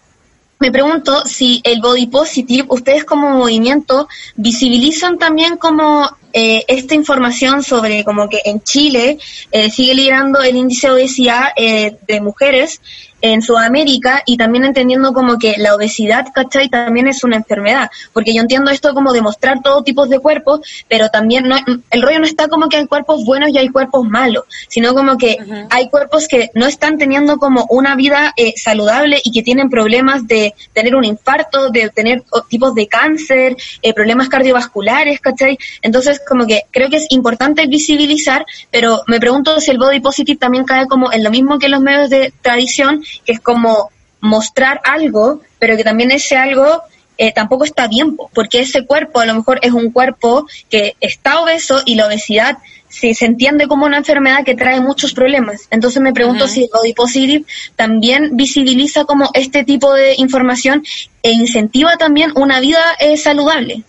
[0.62, 7.64] me pregunto si el body positive, ustedes como movimiento, visibilizan también como eh, esta información
[7.64, 9.18] sobre como que en Chile
[9.50, 12.80] eh, sigue liderando el índice de obesidad eh, de mujeres
[13.22, 16.68] en Sudamérica y también entendiendo como que la obesidad, ¿cachai?
[16.68, 20.60] También es una enfermedad, porque yo entiendo esto como de mostrar todo tipo de cuerpos,
[20.88, 21.56] pero también no,
[21.90, 25.16] el rollo no está como que hay cuerpos buenos y hay cuerpos malos, sino como
[25.16, 25.38] que
[25.70, 30.26] hay cuerpos que no están teniendo como una vida eh, saludable y que tienen problemas
[30.26, 35.56] de tener un infarto, de tener tipos de cáncer, eh, problemas cardiovasculares, ¿cachai?
[35.80, 40.38] Entonces como que creo que es importante visibilizar, pero me pregunto si el body positive
[40.38, 43.90] también cae como en lo mismo que los medios de tradición, que es como
[44.20, 46.82] mostrar algo, pero que también ese algo
[47.18, 51.40] eh, tampoco está bien, porque ese cuerpo a lo mejor es un cuerpo que está
[51.40, 52.58] obeso y la obesidad
[52.88, 55.68] se, se entiende como una enfermedad que trae muchos problemas.
[55.70, 57.44] Entonces me pregunto si el Body Positive
[57.76, 60.84] también visibiliza como este tipo de información
[61.22, 63.84] e incentiva también una vida eh, saludable.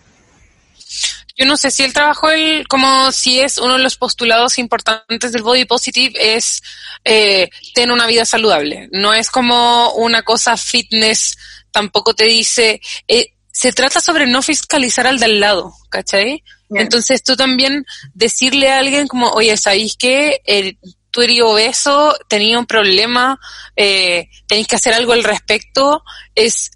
[1.35, 5.31] Yo no sé si el trabajo, el, como si es uno de los postulados importantes
[5.31, 6.61] del body positive, es
[7.03, 8.87] eh, tener una vida saludable.
[8.91, 11.35] No es como una cosa fitness,
[11.71, 16.43] tampoco te dice, eh, se trata sobre no fiscalizar al del lado, ¿cachai?
[16.71, 20.77] Entonces tú también decirle a alguien como, oye, ¿sabéis que eh,
[21.11, 23.39] tú eres obeso, tenía un problema,
[23.75, 26.03] eh, tenéis que hacer algo al respecto?
[26.33, 26.71] Es,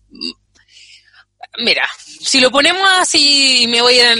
[1.57, 1.89] mira,
[2.21, 4.15] si lo ponemos así, me voy a,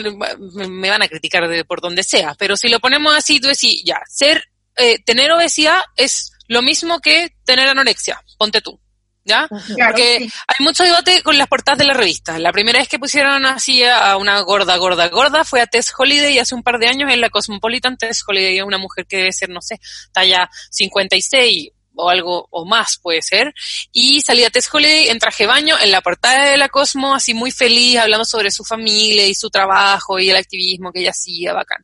[0.68, 3.82] me van a criticar de por donde sea, pero si lo ponemos así, tú decís,
[3.86, 4.44] ya, ser,
[4.76, 8.80] eh, tener obesidad es lo mismo que tener anorexia, ponte tú.
[9.26, 9.46] ¿Ya?
[9.50, 12.40] Porque hay mucho debate con las portadas de la revista.
[12.40, 16.40] La primera vez que pusieron así a una gorda, gorda, gorda fue a Tess Holiday
[16.40, 17.98] hace un par de años en la Cosmopolitan.
[17.98, 19.82] Tess Holiday es una mujer que debe ser, no sé,
[20.14, 23.54] talla 56 o algo o más puede ser,
[23.92, 27.52] y salía Tess Holiday en traje baño en la portada de la Cosmo, así muy
[27.52, 31.84] feliz, hablando sobre su familia y su trabajo y el activismo que ella hacía, bacán.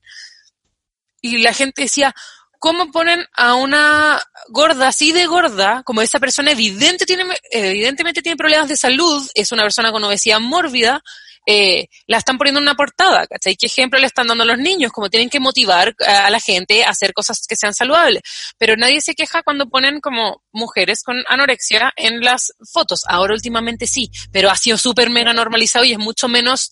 [1.22, 2.14] Y la gente decía,
[2.60, 8.70] ¿cómo ponen a una gorda así de gorda, como esa persona tiene, evidentemente tiene problemas
[8.70, 11.04] de salud, es una persona con obesidad mórbida,
[11.46, 13.56] eh, la están poniendo en una portada, ¿cachai?
[13.56, 14.92] ¿Qué ejemplo le están dando a los niños?
[14.92, 18.22] Como tienen que motivar a la gente a hacer cosas que sean saludables.
[18.58, 23.02] Pero nadie se queja cuando ponen como mujeres con anorexia en las fotos.
[23.08, 26.72] Ahora últimamente sí, pero ha sido súper mega normalizado y es mucho menos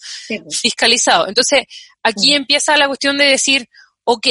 [0.50, 1.28] fiscalizado.
[1.28, 1.66] Entonces,
[2.04, 3.68] aquí empieza la cuestión de decir,
[4.04, 4.28] ok,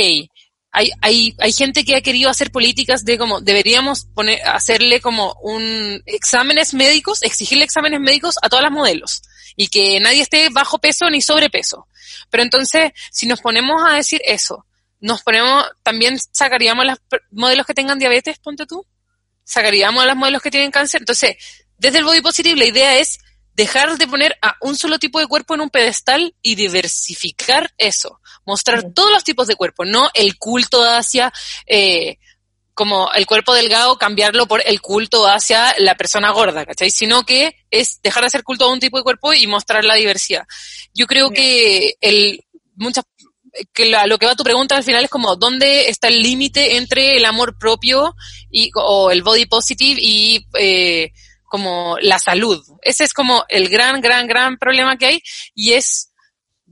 [0.72, 5.34] hay, hay, hay gente que ha querido hacer políticas de como deberíamos poner, hacerle como
[5.42, 9.22] un exámenes médicos, exigirle exámenes médicos a todas las modelos
[9.56, 11.88] y que nadie esté bajo peso ni sobrepeso.
[12.30, 14.64] Pero entonces, si nos ponemos a decir eso,
[15.00, 16.98] nos ponemos, también sacaríamos a los
[17.32, 18.86] modelos que tengan diabetes, ponte tú,
[19.44, 21.02] sacaríamos a los modelos que tienen cáncer.
[21.02, 21.36] Entonces,
[21.78, 23.18] desde el body positive la idea es
[23.54, 28.20] dejar de poner a un solo tipo de cuerpo en un pedestal y diversificar eso,
[28.46, 31.32] mostrar todos los tipos de cuerpo, no el culto hacia
[31.66, 32.18] eh,
[32.74, 36.90] como el cuerpo delgado, cambiarlo por el culto hacia la persona gorda, ¿cachai?
[36.90, 39.96] Sino que es dejar de hacer culto a un tipo de cuerpo y mostrar la
[39.96, 40.46] diversidad.
[40.94, 42.42] Yo creo que el,
[42.76, 43.04] muchas,
[43.74, 46.76] que lo que va a tu pregunta al final es como, ¿dónde está el límite
[46.76, 48.14] entre el amor propio
[48.50, 51.12] y, o el body positive y, eh,
[51.44, 52.64] como la salud?
[52.80, 55.22] Ese es como el gran, gran, gran problema que hay
[55.54, 56.09] y es,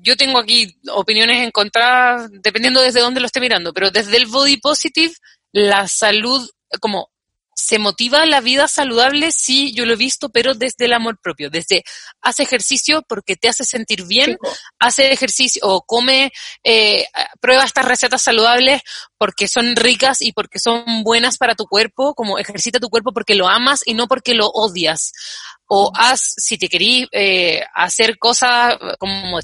[0.00, 4.58] yo tengo aquí opiniones encontradas dependiendo desde dónde lo esté mirando, pero desde el body
[4.58, 5.14] positive
[5.52, 6.48] la salud,
[6.80, 7.10] como
[7.58, 11.50] se motiva la vida saludable, sí, yo lo he visto, pero desde el amor propio,
[11.50, 11.82] desde
[12.20, 14.38] hace ejercicio porque te hace sentir bien,
[14.78, 16.32] hace ejercicio o come,
[16.62, 17.06] eh,
[17.40, 18.80] prueba estas recetas saludables
[19.18, 23.34] porque son ricas y porque son buenas para tu cuerpo, como ejercita tu cuerpo porque
[23.34, 25.12] lo amas y no porque lo odias.
[25.66, 29.40] O haz, si te querís eh, hacer cosas como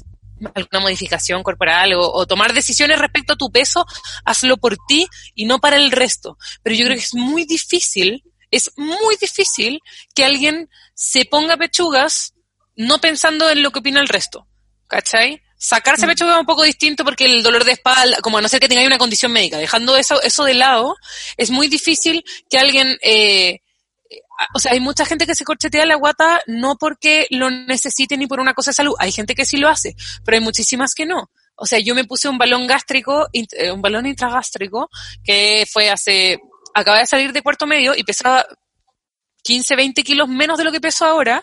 [0.53, 3.85] alguna modificación corporal o, tomar decisiones respecto a tu peso,
[4.25, 6.37] hazlo por ti y no para el resto.
[6.63, 9.79] Pero yo creo que es muy difícil, es muy difícil
[10.13, 12.33] que alguien se ponga pechugas
[12.75, 14.47] no pensando en lo que opina el resto.
[14.87, 15.41] ¿Cachai?
[15.57, 18.59] Sacarse pecho es un poco distinto porque el dolor de espalda, como a no ser
[18.59, 20.95] que tenga una condición médica, dejando eso, eso de lado,
[21.37, 23.61] es muy difícil que alguien, eh,
[24.53, 28.27] o sea, hay mucha gente que se corchetea la guata no porque lo necesite ni
[28.27, 28.95] por una cosa de salud.
[28.99, 31.29] Hay gente que sí lo hace, pero hay muchísimas que no.
[31.55, 34.89] O sea, yo me puse un balón gástrico, eh, un balón intragástrico,
[35.23, 36.39] que fue hace,
[36.73, 38.45] acaba de salir de cuarto medio y pesaba
[39.43, 41.41] 15, 20 kilos menos de lo que peso ahora.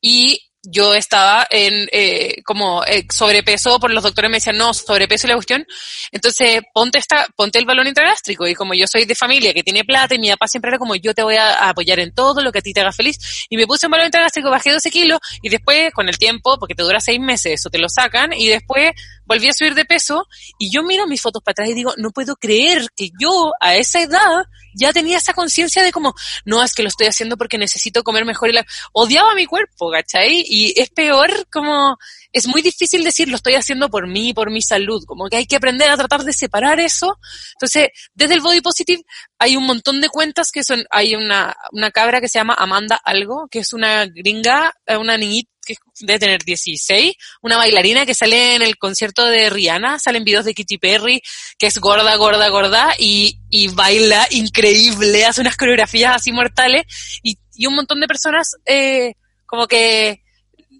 [0.00, 5.26] Y yo estaba en eh, como eh, sobrepeso, por los doctores me decían, no, sobrepeso
[5.26, 5.66] y la cuestión.
[6.12, 8.46] Entonces, ponte esta, ponte el balón intragástrico.
[8.46, 10.94] Y como yo soy de familia que tiene plata y mi papá siempre era como,
[10.94, 13.46] yo te voy a, apoyar en todo lo que a ti te haga feliz.
[13.48, 16.74] Y me puse un balón intragástrico, bajé 12 kilos y después, con el tiempo, porque
[16.74, 18.92] te dura seis meses, eso te lo sacan y después
[19.32, 20.26] volví a subir de peso
[20.58, 23.76] y yo miro mis fotos para atrás y digo, no puedo creer que yo a
[23.76, 26.14] esa edad ya tenía esa conciencia de como,
[26.44, 28.66] no, es que lo estoy haciendo porque necesito comer mejor y la...
[28.92, 30.44] odiaba mi cuerpo, ¿cachai?
[30.46, 31.98] Y es peor como,
[32.32, 35.46] es muy difícil decir lo estoy haciendo por mí, por mi salud, como que hay
[35.46, 37.18] que aprender a tratar de separar eso.
[37.54, 39.02] Entonces, desde el Body Positive
[39.38, 43.00] hay un montón de cuentas que son, hay una, una cabra que se llama Amanda
[43.04, 48.14] Algo, que es una gringa, eh, una niñita que debe tener 16, una bailarina que
[48.14, 51.22] sale en el concierto de Rihanna, salen videos de Kitty Perry,
[51.58, 56.84] que es gorda, gorda, gorda, y, y baila increíble, hace unas coreografías así mortales,
[57.22, 59.14] y, y un montón de personas eh,
[59.46, 60.22] como que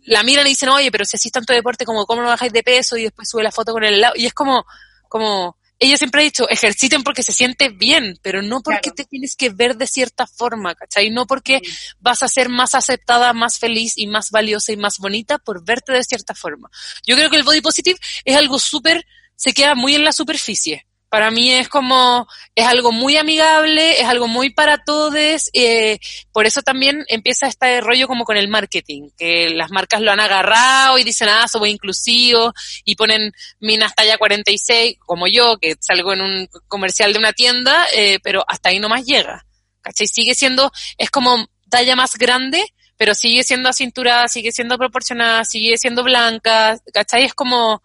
[0.05, 2.63] la miran y dicen, oye, pero si hacís tanto deporte, como cómo no bajáis de
[2.63, 4.65] peso, y después sube la foto con el lado, y es como,
[5.09, 9.37] como, ella siempre ha dicho, ejerciten porque se siente bien, pero no porque te tienes
[9.37, 11.11] que ver de cierta forma, ¿cachai?
[11.11, 11.61] No porque
[11.99, 15.93] vas a ser más aceptada, más feliz y más valiosa y más bonita por verte
[15.93, 16.71] de cierta forma.
[17.05, 20.87] Yo creo que el body positive es algo súper, se queda muy en la superficie
[21.13, 25.99] para mí es como, es algo muy amigable, es algo muy para todos, eh,
[26.33, 30.21] por eso también empieza este rollo como con el marketing, que las marcas lo han
[30.21, 32.55] agarrado y dicen, ah, somos inclusivos,
[32.87, 37.85] y ponen minas talla 46, como yo, que salgo en un comercial de una tienda,
[37.95, 39.45] eh, pero hasta ahí nomás llega,
[39.83, 40.07] ¿cachai?
[40.07, 42.65] Sigue siendo, es como talla más grande,
[42.97, 47.25] pero sigue siendo a cintura, sigue siendo proporcionada, sigue siendo blanca, ¿cachai?
[47.25, 47.83] Es como,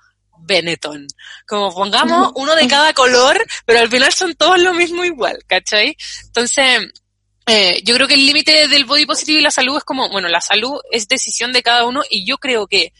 [0.47, 1.05] Benetton.
[1.45, 5.95] Como pongamos uno de cada color, pero al final son todos lo mismo igual, ¿cachai?
[6.25, 6.81] Entonces,
[7.45, 10.27] eh, yo creo que el límite del body positive y la salud es como, bueno,
[10.27, 12.93] la salud es decisión de cada uno y yo creo que,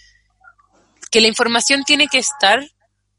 [1.09, 2.59] que la información tiene que estar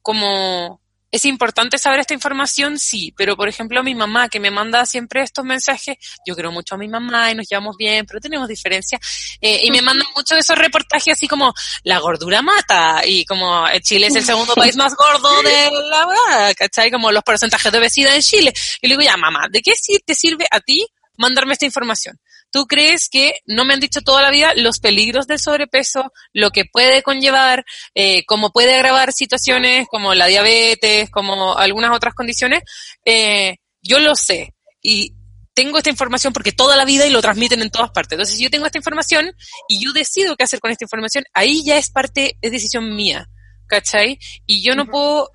[0.01, 0.81] como
[1.11, 2.79] ¿Es importante saber esta información?
[2.79, 5.97] Sí, pero por ejemplo mi mamá que me manda siempre estos mensajes,
[6.27, 9.01] yo creo mucho a mi mamá y nos llevamos bien, pero tenemos diferencias,
[9.41, 11.55] eh, y me manda muchos de esos reportajes así como,
[11.85, 16.07] la gordura mata, y como eh, Chile es el segundo país más gordo de la
[16.07, 16.91] verdad, ¿cachai?
[16.91, 18.53] Como los porcentajes de obesidad en Chile.
[18.83, 19.73] Y le digo, ya mamá, ¿de qué
[20.05, 20.87] te sirve a ti
[21.17, 22.19] mandarme esta información?
[22.51, 26.51] ¿Tú crees que no me han dicho toda la vida los peligros del sobrepeso, lo
[26.51, 32.63] que puede conllevar, eh, cómo puede agravar situaciones como la diabetes, como algunas otras condiciones?
[33.05, 35.15] Eh, yo lo sé y
[35.55, 38.13] tengo esta información porque toda la vida y lo transmiten en todas partes.
[38.13, 39.33] Entonces, si yo tengo esta información
[39.69, 43.29] y yo decido qué hacer con esta información, ahí ya es parte, es decisión mía,
[43.67, 44.21] ¿cachai?
[44.47, 45.31] Y yo no puedo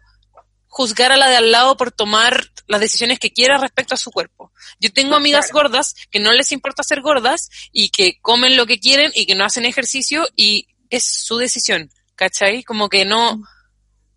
[0.74, 4.10] juzgar a la de al lado por tomar las decisiones que quiera respecto a su
[4.10, 4.52] cuerpo.
[4.80, 8.80] Yo tengo amigas gordas que no les importa ser gordas y que comen lo que
[8.80, 12.64] quieren y que no hacen ejercicio y es su decisión, ¿cachai?
[12.64, 13.40] Como que no,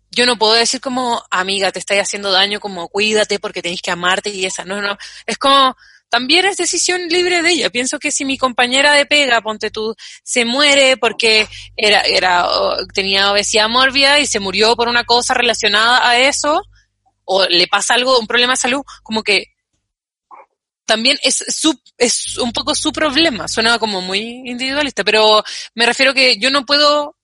[0.09, 3.91] yo no puedo decir como, amiga, te estáis haciendo daño, como cuídate porque tenéis que
[3.91, 4.97] amarte y esa, no, no,
[5.27, 5.77] es como,
[6.09, 7.69] también es decisión libre de ella.
[7.69, 12.47] Pienso que si mi compañera de pega, ponte tú, se muere porque era, era,
[12.93, 16.63] tenía obesidad mórbida y se murió por una cosa relacionada a eso,
[17.25, 19.45] o le pasa algo, un problema de salud, como que
[20.85, 23.47] también es su, es un poco su problema.
[23.49, 25.43] Suena como muy individualista, pero
[25.75, 27.17] me refiero que yo no puedo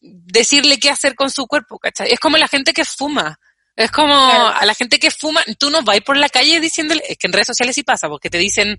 [0.00, 2.12] decirle qué hacer con su cuerpo, ¿cachai?
[2.12, 3.38] Es como la gente que fuma.
[3.80, 7.16] Es como a la gente que fuma, tú no vas por la calle diciéndole, es
[7.16, 8.78] que en redes sociales sí pasa, porque te dicen,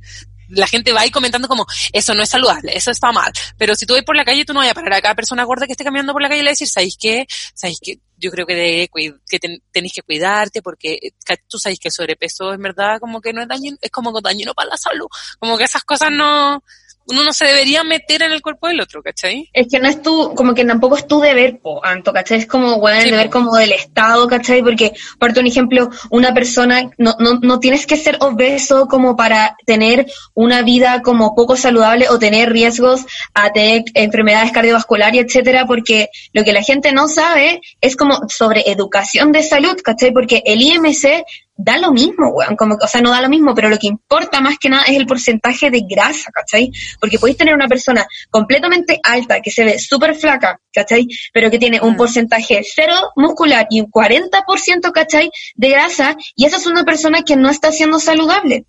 [0.50, 3.32] la gente va ahí comentando como, eso no es saludable, eso está mal.
[3.58, 5.44] Pero si tú vas por la calle, tú no vas a parar a cada persona
[5.44, 7.26] gorda que esté caminando por la calle y le decir, ¿sabéis qué?
[7.56, 7.98] ¿Sabéis qué?
[8.18, 8.88] Yo creo que,
[9.28, 9.40] que
[9.72, 11.00] tenéis que cuidarte porque
[11.48, 14.54] tú sabéis que el sobrepeso en verdad como que no es dañino, es como dañino
[14.54, 15.08] para la salud.
[15.40, 16.64] Como que esas cosas no,
[17.12, 19.50] uno no se debería meter en el cuerpo del otro, ¿cachai?
[19.54, 22.40] Es que no es tu, como que tampoco es tu deber, po, Anto, ¿cachai?
[22.40, 24.64] Es como, bueno, el deber como del Estado, ¿cachai?
[24.64, 29.56] Porque, por un ejemplo, una persona, no, no, no tienes que ser obeso como para
[29.66, 36.10] tener una vida como poco saludable o tener riesgos a tener enfermedades cardiovasculares, etcétera, porque
[36.34, 40.12] lo que la gente no sabe es como sobre educación de salud, ¿cachai?
[40.12, 41.24] Porque el IMC
[41.56, 44.42] da lo mismo, weón, como, o sea, no da lo mismo, pero lo que importa
[44.42, 46.72] más que nada es el porcentaje de grasa, ¿cachai?
[47.00, 51.08] Porque podéis tener una persona completamente alta, que se ve súper flaca, ¿cachai?
[51.34, 51.98] Pero que tiene un mm.
[51.98, 55.30] porcentaje cero muscular y un 40%, ¿cachai?
[55.56, 58.66] De grasa, y esa es una persona que no está siendo saludable.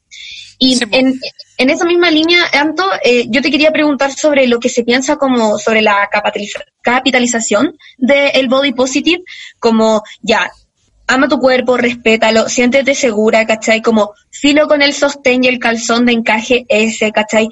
[0.58, 1.18] Y en,
[1.58, 5.16] en, esa misma línea, Anto, eh, yo te quería preguntar sobre lo que se piensa
[5.16, 6.08] como sobre la
[6.82, 9.24] capitalización del body positive,
[9.58, 10.52] como ya,
[11.06, 13.82] ama tu cuerpo, respétalo, siéntete segura, ¿cachai?
[13.82, 17.48] Como filo con el sostén y el calzón de encaje ese, ¿cachai?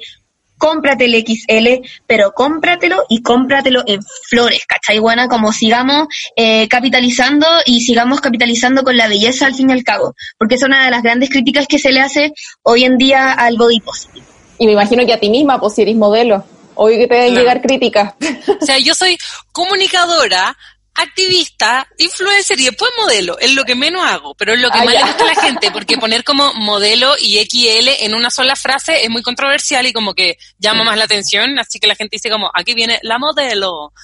[0.57, 4.99] Cómprate el XL, pero cómpratelo y cómpratelo en flores, ¿cachai?
[4.99, 9.83] Buena, como sigamos eh, capitalizando y sigamos capitalizando con la belleza al fin y al
[9.83, 13.31] cabo, porque es una de las grandes críticas que se le hace hoy en día
[13.31, 14.25] al body positive.
[14.59, 16.43] Y me imagino que a ti misma, pues si eres modelo,
[16.75, 18.13] hoy que te deben llegar críticas.
[18.61, 19.17] O sea, yo soy
[19.51, 20.55] comunicadora,
[20.95, 23.37] activista, influencer y después modelo.
[23.39, 25.41] Es lo que menos hago, pero es lo que ah, más le gusta a la
[25.41, 29.93] gente, porque poner como modelo y XL en una sola frase es muy controversial y
[29.93, 33.17] como que llama más la atención, así que la gente dice como, aquí viene la
[33.17, 33.93] modelo.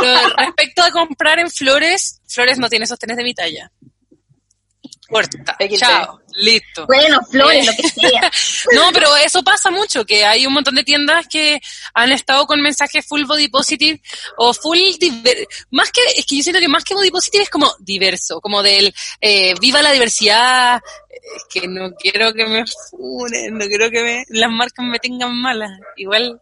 [0.00, 3.70] Eh, respecto a comprar en Flores, Flores no tiene sostenes de mi talla.
[5.08, 5.56] Corta.
[5.76, 6.20] Chao.
[6.34, 6.86] Listo.
[6.86, 8.30] Bueno, flores, lo que sea.
[8.74, 11.58] no, pero eso pasa mucho, que hay un montón de tiendas que
[11.94, 14.00] han estado con mensajes full body positive
[14.36, 14.78] o full
[15.70, 18.62] más que es que yo siento que más que body positive es como diverso, como
[18.62, 20.80] del eh, viva la diversidad,
[21.10, 25.34] es que no quiero que me funen, no quiero que me, las marcas me tengan
[25.34, 26.40] malas, igual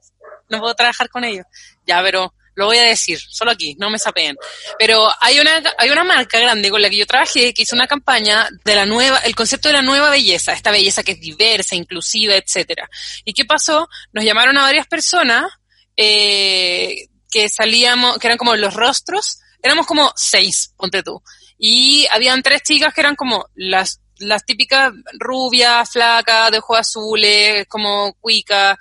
[0.48, 1.46] no puedo trabajar con ellos.
[1.86, 4.36] Ya, pero lo voy a decir, solo aquí, no me sapeen.
[4.78, 7.86] Pero hay una, hay una marca grande con la que yo trabajé que hizo una
[7.86, 11.76] campaña de la nueva, el concepto de la nueva belleza, esta belleza que es diversa,
[11.76, 12.88] inclusiva, etcétera.
[13.24, 13.88] ¿Y qué pasó?
[14.12, 15.44] Nos llamaron a varias personas,
[15.96, 21.22] eh, que salíamos, que eran como los rostros, éramos como seis, ponte tú.
[21.58, 27.66] Y habían tres chicas que eran como las, las típicas rubias, flacas, de ojos azules,
[27.68, 28.78] como cuica,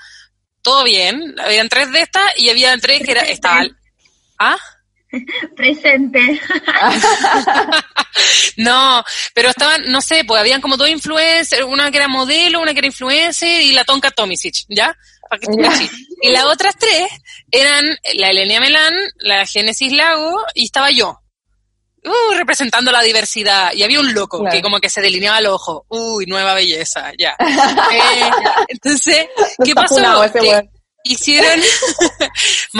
[0.65, 1.35] todo bien.
[1.39, 3.63] Habían tres de estas y había tres que era, estaba,
[4.39, 4.57] ¿ah?
[5.55, 6.19] Presente.
[8.57, 9.03] no,
[9.35, 12.79] pero estaban, no sé, pues habían como dos influencers, una que era modelo, una que
[12.79, 14.97] era influencer y la Tonka Tomisic, ¿ya?
[16.21, 17.09] Y las otras tres
[17.51, 17.85] eran
[18.15, 21.21] la Elenia Melán, la Génesis Lago y estaba yo
[22.05, 23.73] uh, representando la diversidad.
[23.73, 25.85] Y había un loco que como que se delineaba el ojo.
[25.89, 27.35] Uy, nueva belleza, ya.
[27.95, 28.29] Eh,
[28.67, 29.27] entonces,
[29.63, 29.95] ¿qué pasó?
[31.03, 31.61] hicieron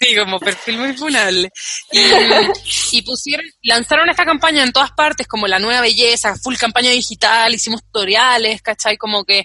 [0.00, 1.50] Sí, como perfil muy funable.
[1.90, 2.00] Y,
[2.92, 7.52] y, pusieron, lanzaron esta campaña en todas partes, como la nueva belleza, full campaña digital,
[7.52, 8.96] hicimos tutoriales, ¿cachai?
[8.96, 9.44] Como que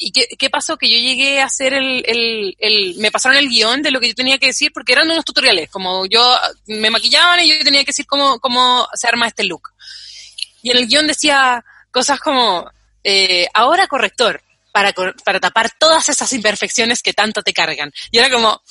[0.00, 0.76] ¿Y qué, qué, pasó?
[0.76, 4.08] Que yo llegué a hacer el, el, el, me pasaron el guion de lo que
[4.08, 6.36] yo tenía que decir, porque eran unos tutoriales, como yo,
[6.66, 9.70] me maquillaban y yo tenía que decir cómo, cómo se arma este look.
[10.62, 12.70] Y en el guion decía cosas como,
[13.02, 14.40] eh, ahora corrector,
[14.72, 14.92] para,
[15.24, 17.92] para tapar todas esas imperfecciones que tanto te cargan.
[18.12, 18.62] Y era como,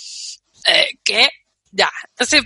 [0.68, 1.30] eh, ¿qué?
[1.72, 2.44] Ya, entonces,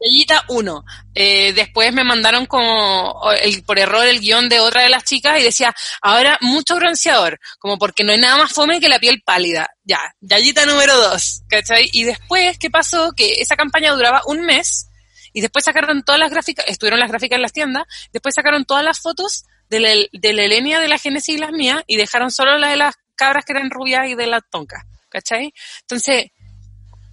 [0.00, 0.84] bellita uno.
[1.14, 5.40] Eh, después me mandaron como el, por error el guion de otra de las chicas
[5.40, 9.22] y decía, ahora mucho bronceador, como porque no hay nada más fome que la piel
[9.24, 9.68] pálida.
[9.84, 11.88] Ya, Yayita número dos, ¿cachai?
[11.92, 13.12] Y después, ¿qué pasó?
[13.16, 14.88] Que esa campaña duraba un mes
[15.32, 18.84] y después sacaron todas las gráficas, estuvieron las gráficas en las tiendas, después sacaron todas
[18.84, 22.30] las fotos de la, de la Elenia de la Génesis y las mías y dejaron
[22.30, 25.52] solo las de las cabras que eran rubias y de la tonca, ¿cachai?
[25.80, 26.30] Entonces,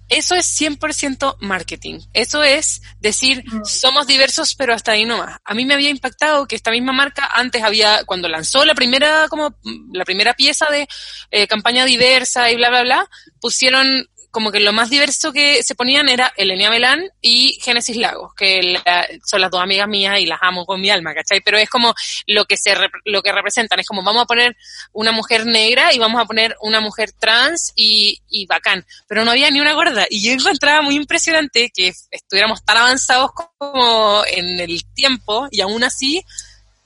[0.08, 2.00] eso es 100% marketing.
[2.12, 5.38] Eso es decir, somos diversos, pero hasta ahí no más.
[5.44, 9.26] A mí me había impactado que esta misma marca antes había, cuando lanzó la primera,
[9.28, 9.58] como,
[9.92, 10.88] la primera pieza de
[11.30, 15.74] eh, campaña diversa y bla, bla, bla, pusieron como que lo más diverso que se
[15.74, 18.78] ponían era Elenia Melán y Génesis Lagos, que
[19.24, 21.40] son las dos amigas mías y las amo con mi alma, ¿cachai?
[21.40, 21.94] Pero es como
[22.26, 22.74] lo que se
[23.06, 24.54] lo que representan, es como vamos a poner
[24.92, 29.30] una mujer negra y vamos a poner una mujer trans y, y bacán, pero no
[29.30, 34.60] había ni una gorda y yo encontraba muy impresionante que estuviéramos tan avanzados como en
[34.60, 36.22] el tiempo y aún así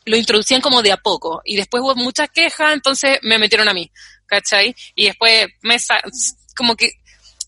[0.05, 3.74] lo introducían como de a poco y después hubo muchas quejas, entonces me metieron a
[3.74, 3.90] mí,
[4.26, 4.72] ¿cachai?
[4.94, 5.78] Y después me
[6.55, 7.01] como que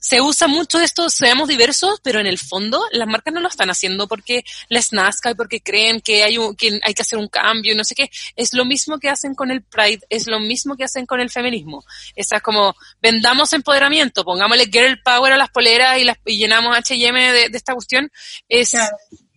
[0.02, 3.70] se usa mucho esto, seamos diversos, pero en el fondo las marcas no lo están
[3.70, 7.28] haciendo porque les nazca y porque creen que hay, un, que hay que hacer un
[7.28, 8.10] cambio y no sé qué.
[8.34, 11.30] Es lo mismo que hacen con el Pride, es lo mismo que hacen con el
[11.30, 11.84] feminismo.
[12.16, 16.76] Esa es como, vendamos empoderamiento, pongámosle girl power a las poleras y, las, y llenamos
[16.76, 18.10] H&M de, de, esta cuestión.
[18.48, 18.74] Es,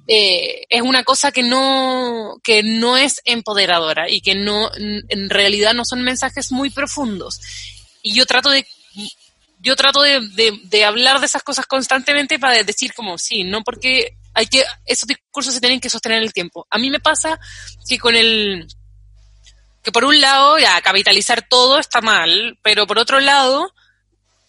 [0.07, 5.75] eh, es una cosa que no, que no es empoderadora y que no, en realidad
[5.75, 7.39] no son mensajes muy profundos.
[8.01, 8.65] Y yo trato de
[9.65, 14.45] yo trato de, hablar de esas cosas constantemente para decir como, sí, no porque Hay
[14.45, 16.67] que, esos discursos se tienen que sostener en el tiempo.
[16.69, 17.39] A mí me pasa
[17.87, 18.67] que con el,
[19.81, 23.73] que por un lado, ya, capitalizar todo está mal, pero por otro lado,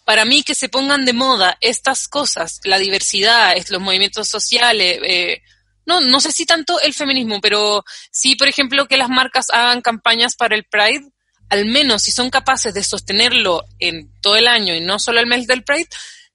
[0.05, 5.41] para mí que se pongan de moda estas cosas, la diversidad, los movimientos sociales, eh,
[5.87, 9.81] no, no sé si tanto el feminismo, pero sí, por ejemplo, que las marcas hagan
[9.81, 11.09] campañas para el Pride,
[11.49, 15.27] al menos si son capaces de sostenerlo en todo el año y no solo el
[15.27, 15.89] mes del Pride,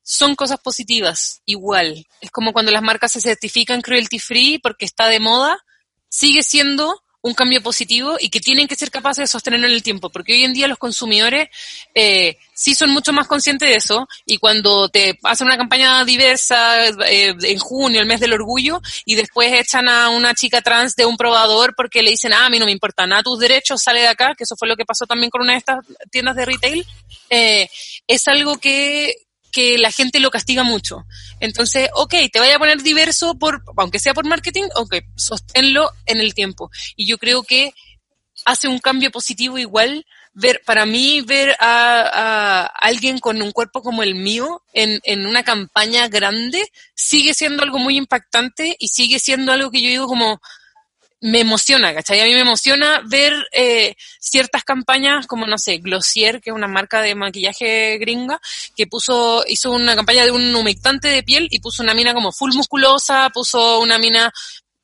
[0.04, 2.06] son cosas positivas, igual.
[2.22, 5.58] Es como cuando las marcas se certifican cruelty free porque está de moda,
[6.10, 9.84] sigue siendo un cambio positivo y que tienen que ser capaces de sostenerlo en el
[9.84, 11.50] tiempo, porque hoy en día los consumidores
[11.94, 16.88] eh, sí son mucho más conscientes de eso y cuando te hacen una campaña diversa
[16.88, 21.06] eh, en junio, el mes del orgullo, y después echan a una chica trans de
[21.06, 24.02] un probador porque le dicen, ah, a mí no me importa nada tus derechos, sale
[24.02, 26.46] de acá, que eso fue lo que pasó también con una de estas tiendas de
[26.46, 26.86] retail,
[27.30, 27.70] eh,
[28.08, 29.14] es algo que,
[29.52, 31.06] que la gente lo castiga mucho.
[31.40, 36.22] Entonces, ok, te vaya a poner diverso por, aunque sea por marketing, ok, sosténlo en
[36.22, 36.72] el tiempo.
[36.96, 37.74] Y yo creo que
[38.46, 43.82] hace un cambio positivo igual ver, para mí ver a, a alguien con un cuerpo
[43.82, 49.20] como el mío en, en una campaña grande sigue siendo algo muy impactante y sigue
[49.20, 50.42] siendo algo que yo digo como,
[51.22, 52.20] me emociona, ¿cachai?
[52.20, 56.68] A mí me emociona ver eh, ciertas campañas como, no sé, Glossier, que es una
[56.68, 58.42] marca de maquillaje gringa,
[58.76, 62.32] que puso, hizo una campaña de un humectante de piel y puso una mina como
[62.32, 64.34] full musculosa, puso una mina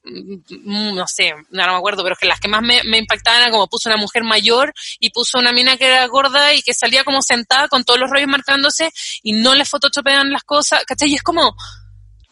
[0.03, 3.51] mm, no sé, no, me acuerdo, pero que las que más me, me impactaban era
[3.51, 7.03] como puso una mujer mayor y puso una mina que era gorda y que salía
[7.03, 8.91] como sentada con todos los rollos marcándose
[9.23, 11.09] y no le photoshopean las cosas, ¿cachai?
[11.09, 11.55] Y es como,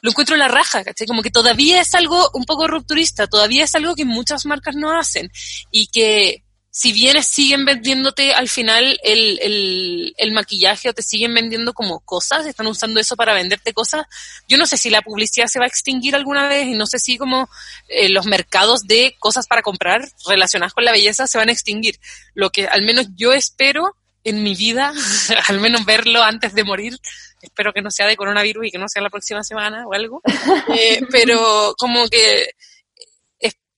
[0.02, 1.08] lo encuentro la raja, ¿cachai?
[1.08, 4.98] Como que todavía es algo un poco rupturista, todavía es algo que muchas marcas no
[4.98, 5.32] hacen
[5.72, 11.34] y que si bien siguen vendiéndote al final el, el, el, maquillaje o te siguen
[11.34, 14.06] vendiendo como cosas, están usando eso para venderte cosas,
[14.50, 17.00] yo no sé si la publicidad se va a extinguir alguna vez y no sé
[17.00, 17.48] si como
[17.88, 21.98] eh, los mercados de cosas para comprar relacionadas con la belleza se van a extinguir.
[22.34, 23.96] Lo que al menos yo espero
[24.26, 24.92] en mi vida,
[25.48, 26.98] al menos verlo antes de morir,
[27.42, 30.22] espero que no sea de coronavirus y que no sea la próxima semana o algo,
[30.76, 32.50] eh, pero como que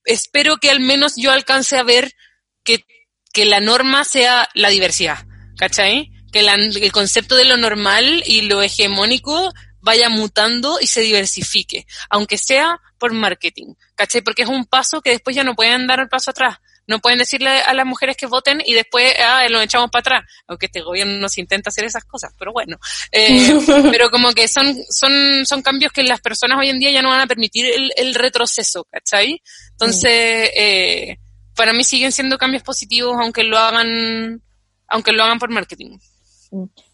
[0.04, 2.14] espero que al menos yo alcance a ver
[2.64, 2.84] que,
[3.32, 5.26] que la norma sea la diversidad,
[5.58, 6.10] ¿cachai?
[6.32, 12.38] Que el concepto de lo normal y lo hegemónico vaya mutando y se diversifique, aunque
[12.38, 14.22] sea por marketing, ¿cachai?
[14.22, 16.56] Porque es un paso que después ya no pueden dar el paso atrás.
[16.88, 20.24] No pueden decirle a las mujeres que voten y después ah, lo echamos para atrás,
[20.48, 22.78] aunque este gobierno nos intenta hacer esas cosas, pero bueno.
[23.12, 23.56] Eh,
[23.92, 27.10] pero como que son, son, son cambios que las personas hoy en día ya no
[27.10, 29.40] van a permitir el, el retroceso, ¿cachai?
[29.72, 31.18] Entonces, eh,
[31.54, 34.42] para mí siguen siendo cambios positivos aunque lo hagan,
[34.88, 35.98] aunque lo hagan por marketing.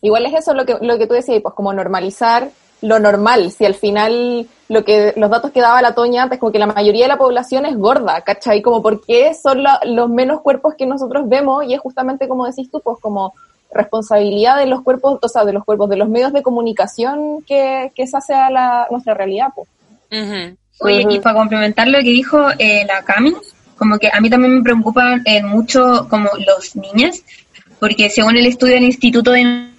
[0.03, 2.51] Igual es eso lo que, lo que tú decías, pues como normalizar
[2.85, 6.53] lo normal, si al final lo que los datos que daba la Toña es como
[6.53, 8.61] que la mayoría de la población es gorda, ¿cachai?
[8.61, 12.81] Como porque son los menos cuerpos que nosotros vemos y es justamente como decís tú,
[12.81, 13.35] pues como
[13.73, 17.91] responsabilidad de los cuerpos, o sea, de los cuerpos, de los medios de comunicación que,
[17.95, 19.69] que esa sea la, nuestra realidad, pues.
[20.81, 23.33] Oye, y para complementar lo que dijo eh, la Cami,
[23.77, 27.23] como que a mí también me preocupan eh, mucho como los niños,
[27.81, 29.74] porque según el estudio del Instituto de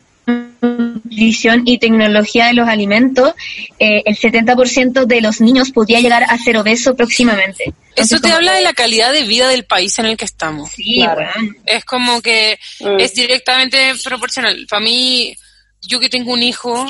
[1.16, 3.34] nutrición y tecnología de los alimentos,
[3.80, 7.74] eh, el 70% de los niños podría llegar a ser obeso próximamente.
[7.96, 10.72] Eso te habla de la calidad de vida del país en el que estamos.
[10.72, 11.30] Sí, claro.
[11.66, 13.00] Es como que mm.
[13.00, 14.66] es directamente proporcional.
[14.70, 15.34] Para mí,
[15.82, 16.86] yo que tengo un hijo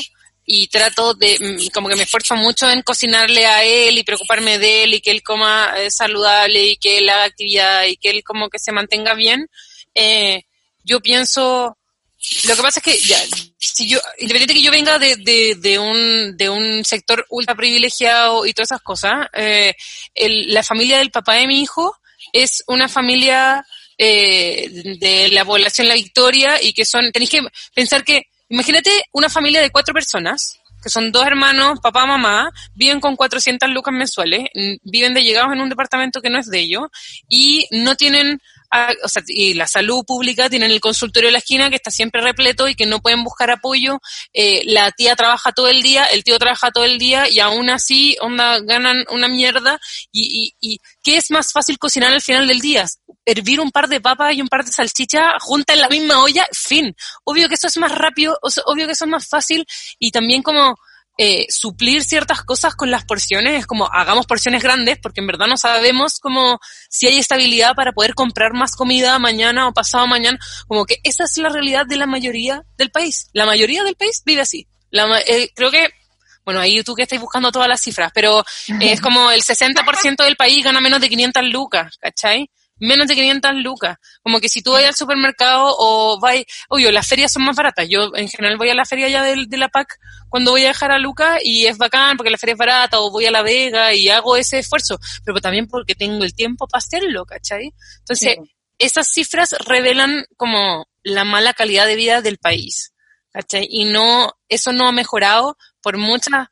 [0.45, 4.57] y trato de, mm, como que me esfuerzo mucho en cocinarle a él y preocuparme
[4.57, 8.09] de él y que él coma eh, saludable y que él haga actividad y que
[8.09, 9.47] él como que se mantenga bien,
[9.93, 10.43] eh,
[10.84, 11.78] yo pienso
[12.47, 13.17] lo que pasa es que ya,
[13.57, 18.45] si yo, independiente que yo venga de, de, de, un, de un sector ultra privilegiado
[18.45, 19.76] y todas esas cosas, eh,
[20.13, 21.95] el, la familia del papá de mi hijo
[22.34, 23.65] es una familia
[23.97, 27.41] eh, de la población La Victoria y que son, tenéis que
[27.73, 32.99] pensar que, imagínate una familia de cuatro personas, que son dos hermanos, papá, mamá, viven
[32.99, 34.49] con 400 lucas mensuales,
[34.84, 36.84] viven de llegados en un departamento que no es de ellos
[37.28, 38.39] y no tienen
[39.03, 42.22] o sea, y la salud pública tienen el consultorio de la esquina que está siempre
[42.22, 43.99] repleto y que no pueden buscar apoyo.
[44.34, 47.70] Eh, la tía trabaja todo el día, el tío trabaja todo el día y aún
[47.70, 49.80] así onda, ganan una mierda.
[50.11, 52.86] Y, y, y ¿qué es más fácil cocinar al final del día?
[53.26, 56.47] Hervir un par de papas y un par de salchicha junta en la misma olla,
[56.51, 56.95] fin.
[57.24, 59.66] Obvio que eso es más rápido, obvio que eso es más fácil
[59.99, 60.76] y también como
[61.18, 65.47] eh, suplir ciertas cosas con las porciones, es como hagamos porciones grandes porque en verdad
[65.47, 66.59] no sabemos como
[66.89, 70.37] si hay estabilidad para poder comprar más comida mañana o pasado mañana,
[70.67, 73.29] como que esa es la realidad de la mayoría del país.
[73.33, 74.67] La mayoría del país vive así.
[74.92, 75.89] La, eh, creo que
[76.43, 78.46] bueno, ahí tú que estás buscando todas las cifras, pero
[78.79, 82.51] es como el 60% del país gana menos de 500 lucas, ¿cachai?
[82.77, 83.97] Menos de 500 lucas.
[84.21, 87.87] Como que si tú vas al supermercado o vas, obvio, las ferias son más baratas.
[87.89, 89.97] Yo en general voy a la feria ya de, de la PAC
[90.29, 93.11] cuando voy a dejar a Lucas y es bacán porque la feria es barata o
[93.11, 96.79] voy a La Vega y hago ese esfuerzo, pero también porque tengo el tiempo para
[96.79, 97.73] hacerlo, ¿cachai?
[97.99, 98.37] Entonces,
[98.77, 102.93] esas cifras revelan como la mala calidad de vida del país,
[103.31, 103.67] ¿cachai?
[103.69, 106.47] Y no, eso no ha mejorado por muchas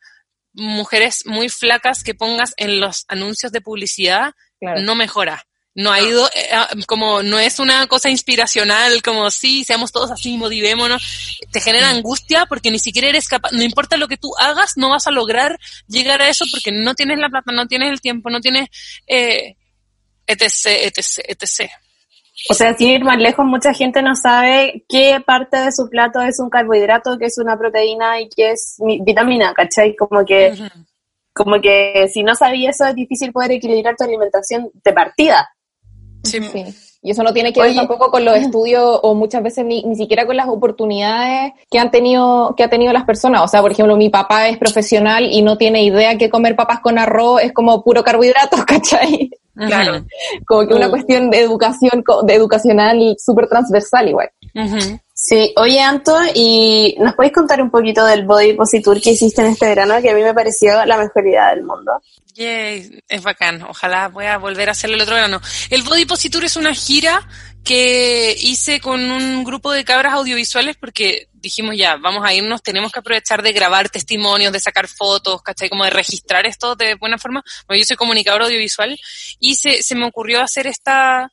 [0.54, 5.44] mujeres muy flacas que pongas en los anuncios de publicidad, no mejora.
[5.76, 10.12] No ha ido, eh, ah, como no es una cosa inspiracional, como sí, seamos todos
[10.12, 11.40] así, motivémonos.
[11.52, 14.90] Te genera angustia porque ni siquiera eres capaz, no importa lo que tú hagas, no
[14.90, 18.30] vas a lograr llegar a eso porque no tienes la plata, no tienes el tiempo,
[18.30, 18.70] no tienes,
[19.08, 19.56] eh,
[20.28, 21.72] etc, etc, etc.
[22.50, 26.22] O sea, sin ir más lejos, mucha gente no sabe qué parte de su plato
[26.22, 29.96] es un carbohidrato, qué es una proteína y qué es vitamina, ¿cachai?
[29.96, 30.54] Como que,
[31.32, 35.53] como que si no sabías eso es difícil poder equilibrar tu alimentación de partida.
[36.24, 36.40] Sí.
[37.06, 39.98] Y eso no tiene que ver tampoco con los estudios o muchas veces ni, ni
[39.98, 43.42] siquiera con las oportunidades que han tenido que ha tenido las personas.
[43.42, 46.80] O sea, por ejemplo, mi papá es profesional y no tiene idea que comer papas
[46.80, 49.30] con arroz es como puro carbohidratos, ¿cachai?
[49.54, 50.06] Claro.
[50.48, 54.30] Como que una cuestión de educación, de educacional súper transversal igual.
[55.14, 59.48] Sí, oye Anto, ¿y nos podéis contar un poquito del Body Positur que hiciste en
[59.48, 61.92] este verano, que a mí me pareció la mejor idea del mundo?
[62.36, 65.40] Yay, es bacán, ojalá voy a volver a hacerlo el otro verano.
[65.70, 67.28] El Body Positur es una gira
[67.64, 72.92] que hice con un grupo de cabras audiovisuales porque dijimos ya, vamos a irnos, tenemos
[72.92, 75.70] que aprovechar de grabar testimonios, de sacar fotos, ¿cachai?
[75.70, 77.44] Como de registrar esto de buena forma.
[77.68, 78.98] Bueno, yo soy comunicador audiovisual
[79.40, 81.32] y se, se me ocurrió hacer esta,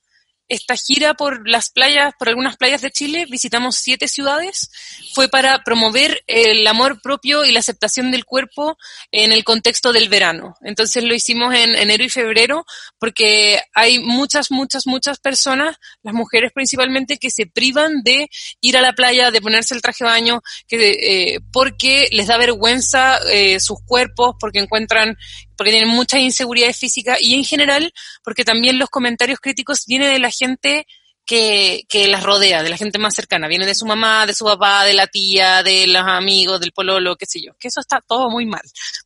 [0.50, 4.68] esta gira por las playas, por algunas playas de Chile, visitamos siete ciudades,
[5.14, 8.76] fue para promover el amor propio y la aceptación del cuerpo
[9.12, 10.56] en el contexto del verano.
[10.62, 12.66] Entonces lo hicimos en enero y febrero
[12.98, 18.28] porque hay muchas, muchas, muchas personas, las mujeres principalmente, que se privan de
[18.60, 20.90] ir a la playa, de ponerse el traje de baño, que,
[21.34, 25.16] eh, porque les da vergüenza eh, sus cuerpos, porque encuentran
[25.60, 27.92] porque tienen muchas inseguridades físicas y en general
[28.24, 30.86] porque también los comentarios críticos vienen de la gente
[31.26, 34.46] que, que las rodea, de la gente más cercana, viene de su mamá, de su
[34.46, 38.00] papá, de la tía, de los amigos, del pololo, qué sé yo, que eso está
[38.00, 38.62] todo muy mal.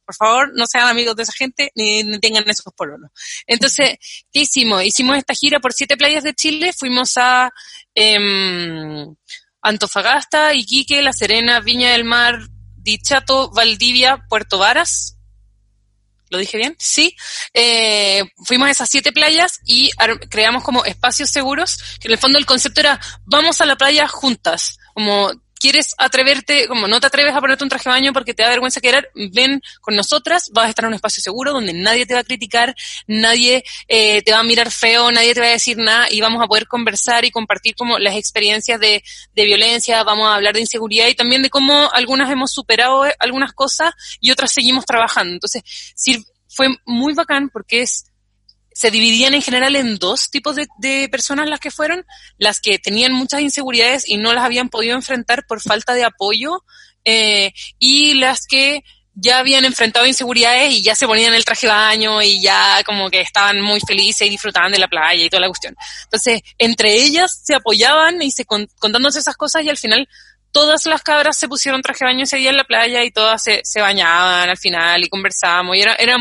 [0.06, 3.10] Por favor, no sean amigos de esa gente ni, tengan esos pololos.
[3.48, 3.96] Entonces,
[4.32, 4.84] ¿qué hicimos?
[4.84, 7.52] Hicimos esta gira por siete playas de Chile, fuimos a
[7.96, 9.06] eh,
[9.60, 12.38] Antofagasta, Iquique, La Serena, Viña del Mar,
[12.76, 15.13] Dichato, Valdivia, Puerto Varas,
[16.34, 16.74] ¿Lo dije bien?
[16.80, 17.14] Sí.
[17.52, 19.92] Eh, fuimos a esas siete playas y
[20.28, 24.78] creamos como espacios seguros, en el fondo el concepto era, vamos a la playa juntas,
[24.94, 25.30] como
[25.64, 28.50] quieres atreverte, como no te atreves a ponerte un traje de baño porque te da
[28.50, 32.12] vergüenza querer, ven con nosotras, vas a estar en un espacio seguro donde nadie te
[32.12, 32.74] va a criticar,
[33.06, 36.42] nadie eh, te va a mirar feo, nadie te va a decir nada y vamos
[36.42, 39.02] a poder conversar y compartir como las experiencias de,
[39.34, 43.14] de violencia, vamos a hablar de inseguridad y también de cómo algunas hemos superado eh,
[43.18, 45.32] algunas cosas y otras seguimos trabajando.
[45.32, 45.62] Entonces,
[46.46, 48.04] fue muy bacán porque es
[48.74, 52.04] se dividían en general en dos tipos de, personas las que fueron,
[52.38, 56.64] las que tenían muchas inseguridades y no las habían podido enfrentar por falta de apoyo,
[57.04, 58.82] eh, y las que
[59.14, 63.10] ya habían enfrentado inseguridades y ya se ponían el traje de baño y ya como
[63.10, 65.76] que estaban muy felices y disfrutaban de la playa y toda la cuestión.
[66.04, 70.08] Entonces, entre ellas se apoyaban y se contándose esas cosas y al final
[70.50, 73.40] todas las cabras se pusieron traje de baño ese día en la playa y todas
[73.40, 76.16] se, se bañaban al final y conversábamos y era, era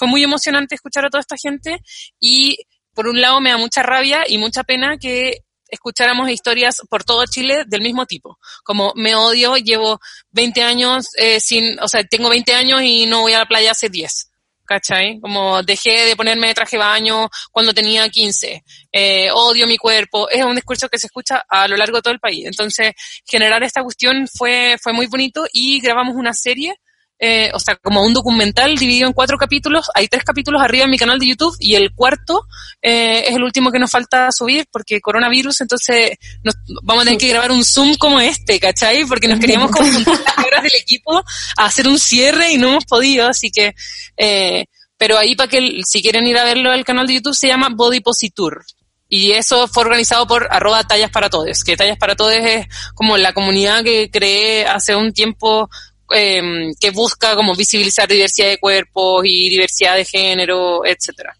[0.00, 1.78] fue muy emocionante escuchar a toda esta gente
[2.18, 2.56] y
[2.94, 7.26] por un lado me da mucha rabia y mucha pena que escucháramos historias por todo
[7.26, 8.38] Chile del mismo tipo.
[8.64, 10.00] Como me odio, llevo
[10.30, 13.72] 20 años eh, sin, o sea, tengo 20 años y no voy a la playa
[13.72, 14.28] hace 10.
[14.64, 15.20] ¿Cachai?
[15.20, 18.64] Como dejé de ponerme de traje baño cuando tenía 15.
[18.92, 20.30] Eh, odio mi cuerpo.
[20.30, 22.46] Es un discurso que se escucha a lo largo de todo el país.
[22.46, 22.94] Entonces,
[23.26, 26.80] generar esta cuestión fue, fue muy bonito y grabamos una serie
[27.22, 29.90] eh, o sea, como un documental dividido en cuatro capítulos.
[29.94, 32.46] Hay tres capítulos arriba en mi canal de YouTube y el cuarto
[32.80, 37.20] eh, es el último que nos falta subir porque coronavirus, entonces nos, vamos a tener
[37.20, 39.04] que grabar un Zoom como este, ¿cachai?
[39.04, 41.22] Porque nos queríamos como juntar las del equipo
[41.58, 43.74] a hacer un cierre y no hemos podido, así que...
[44.16, 44.64] Eh,
[44.96, 47.70] pero ahí para que si quieren ir a verlo al canal de YouTube se llama
[47.74, 48.64] Body Positur.
[49.08, 53.16] Y eso fue organizado por arroba tallas para todos, que tallas para todos es como
[53.16, 55.68] la comunidad que creé hace un tiempo
[56.12, 61.36] Em, que busca como visibilizar diversidad de cuerpos y diversidad de género, etcétera.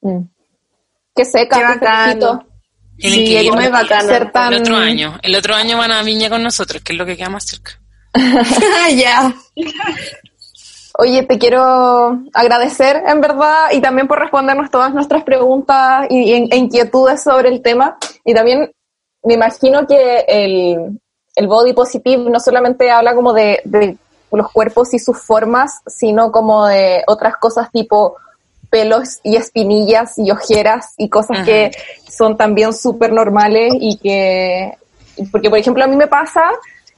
[0.00, 0.20] Mm.
[1.14, 1.56] Qué seca,
[2.96, 4.12] qué sí, muy bacano.
[4.50, 5.18] el otro año.
[5.22, 7.80] El otro año van a Viña con nosotros, que es lo que queda más cerca.
[8.94, 9.34] ya.
[11.00, 16.56] Oye, te quiero agradecer en verdad y también por respondernos todas nuestras preguntas y, e
[16.56, 17.98] inquietudes sobre el tema.
[18.24, 18.70] Y también
[19.24, 21.00] me imagino que el,
[21.38, 23.96] el body positive no solamente habla como de, de
[24.32, 28.16] los cuerpos y sus formas, sino como de otras cosas tipo
[28.70, 31.70] pelos y espinillas y ojeras y cosas que
[32.10, 34.72] son también súper normales y que,
[35.30, 36.42] porque por ejemplo a mí me pasa,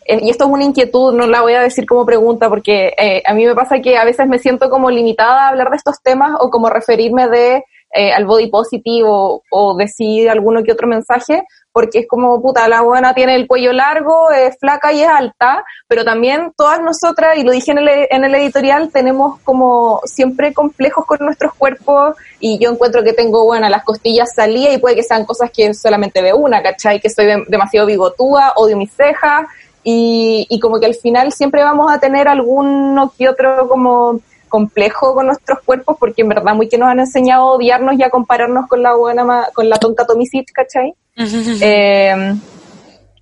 [0.07, 3.23] eh, y esto es una inquietud, no la voy a decir como pregunta, porque eh,
[3.27, 6.01] a mí me pasa que a veces me siento como limitada a hablar de estos
[6.03, 7.63] temas o como referirme de
[7.93, 12.69] eh, al body positive o, o decir alguno que otro mensaje, porque es como, puta,
[12.69, 17.37] la buena tiene el cuello largo, es flaca y es alta, pero también todas nosotras,
[17.37, 22.17] y lo dije en el, en el editorial, tenemos como siempre complejos con nuestros cuerpos
[22.41, 25.73] y yo encuentro que tengo, bueno, las costillas salidas y puede que sean cosas que
[25.75, 27.01] solamente ve una, ¿cachai?
[27.01, 29.47] Que soy demasiado bigotúa, odio mis cejas
[29.83, 34.21] y, y como que al final siempre vamos a tener alguno que otro como
[34.51, 38.03] complejo con nuestros cuerpos porque en verdad muy que nos han enseñado a odiarnos y
[38.03, 40.93] a compararnos con la buena con la tonta Tomicit, ¿cachai?
[41.17, 42.35] Eh,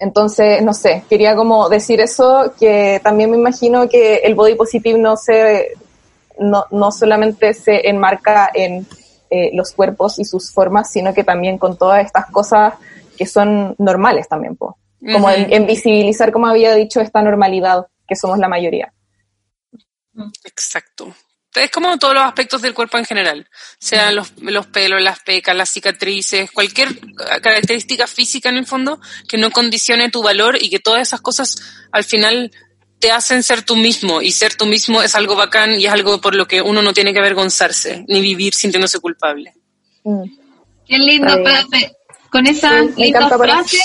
[0.01, 4.99] entonces, no sé, quería como decir eso, que también me imagino que el body positive
[4.99, 5.73] no se,
[6.39, 8.87] no, no solamente se enmarca en
[9.31, 12.75] eh, los cuerpos y sus formas, sino que también con todas estas cosas
[13.17, 18.49] que son normales también, como en, visibilizar, como había dicho, esta normalidad que somos la
[18.49, 18.93] mayoría.
[20.45, 21.15] Exacto
[21.55, 25.57] es como todos los aspectos del cuerpo en general, sean los, los pelos, las pecas,
[25.57, 26.89] las cicatrices, cualquier
[27.43, 31.57] característica física en el fondo que no condicione tu valor y que todas esas cosas
[31.93, 32.53] al final
[32.99, 36.21] te hacen ser tú mismo y ser tú mismo es algo bacán y es algo
[36.21, 39.55] por lo que uno no tiene que avergonzarse ni vivir sintiéndose culpable.
[40.05, 40.25] Mm.
[40.87, 41.45] Qué lindo,
[42.31, 43.79] Con esa linda frase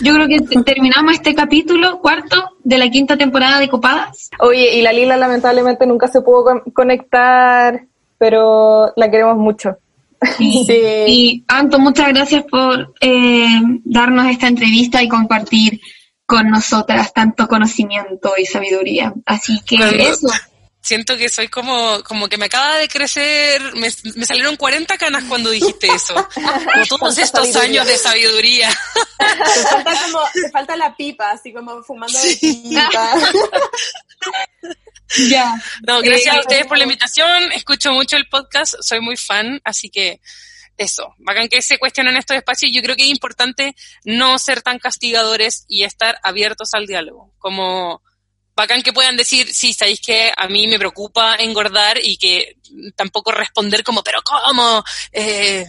[0.00, 4.30] yo creo que terminamos este capítulo cuarto de la quinta temporada de Copadas.
[4.40, 7.84] Oye, y la Lila lamentablemente nunca se pudo conectar,
[8.18, 9.76] pero la queremos mucho.
[10.38, 10.64] Sí.
[11.06, 15.80] Y Anto, muchas gracias por eh, darnos esta entrevista y compartir
[16.24, 19.12] con nosotras tanto conocimiento y sabiduría.
[19.26, 20.28] Así que eso
[20.86, 23.90] siento que soy como, como que me acaba de crecer, me,
[24.24, 26.14] salieron 40 canas cuando dijiste eso.
[26.36, 28.70] Como todos estos años de sabiduría.
[29.18, 33.14] Te falta como, te falta la pipa, así como fumando pipa.
[35.28, 35.60] ya.
[35.86, 37.50] No, gracias a ustedes por la invitación.
[37.52, 40.20] Escucho mucho el podcast, soy muy fan, así que
[40.76, 42.70] eso, bacán que se cuestionen estos espacios.
[42.72, 47.32] Yo creo que es importante no ser tan castigadores y estar abiertos al diálogo.
[47.38, 48.02] Como
[48.56, 52.56] bacán que puedan decir, sí, sabéis que a mí me preocupa engordar y que
[52.96, 54.82] tampoco responder como, pero ¿cómo?
[55.12, 55.66] Eh,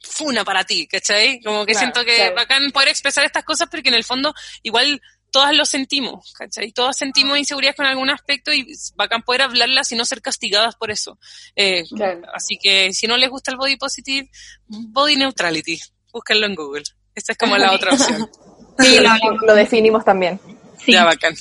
[0.00, 1.40] funa para ti, ¿cachai?
[1.42, 4.32] Como que siento que bacán poder expresar estas cosas porque en el fondo
[4.62, 6.72] igual todas lo sentimos, ¿cachai?
[6.72, 10.90] Todas sentimos inseguridad con algún aspecto y bacán poder hablarlas y no ser castigadas por
[10.90, 11.18] eso.
[11.56, 11.84] Eh,
[12.32, 14.30] así que si no les gusta el body positive,
[14.66, 15.80] body neutrality,
[16.12, 16.84] búsquenlo en Google.
[17.14, 18.30] Esta es como la otra opción.
[18.78, 18.98] Sí,
[19.46, 20.40] lo, definimos también.
[20.86, 21.34] Ya, bacán.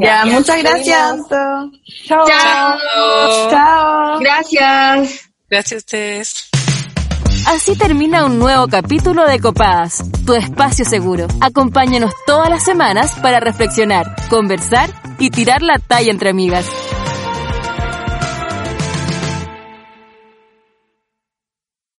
[0.00, 2.26] Ya, muchas gracias, Chao.
[2.26, 3.50] Chao.
[3.50, 4.18] Chao.
[4.20, 5.30] Gracias.
[5.48, 6.50] Gracias a ustedes.
[7.46, 11.26] Así termina un nuevo capítulo de Copadas, tu espacio seguro.
[11.40, 16.66] Acompáñanos todas las semanas para reflexionar, conversar y tirar la talla entre amigas.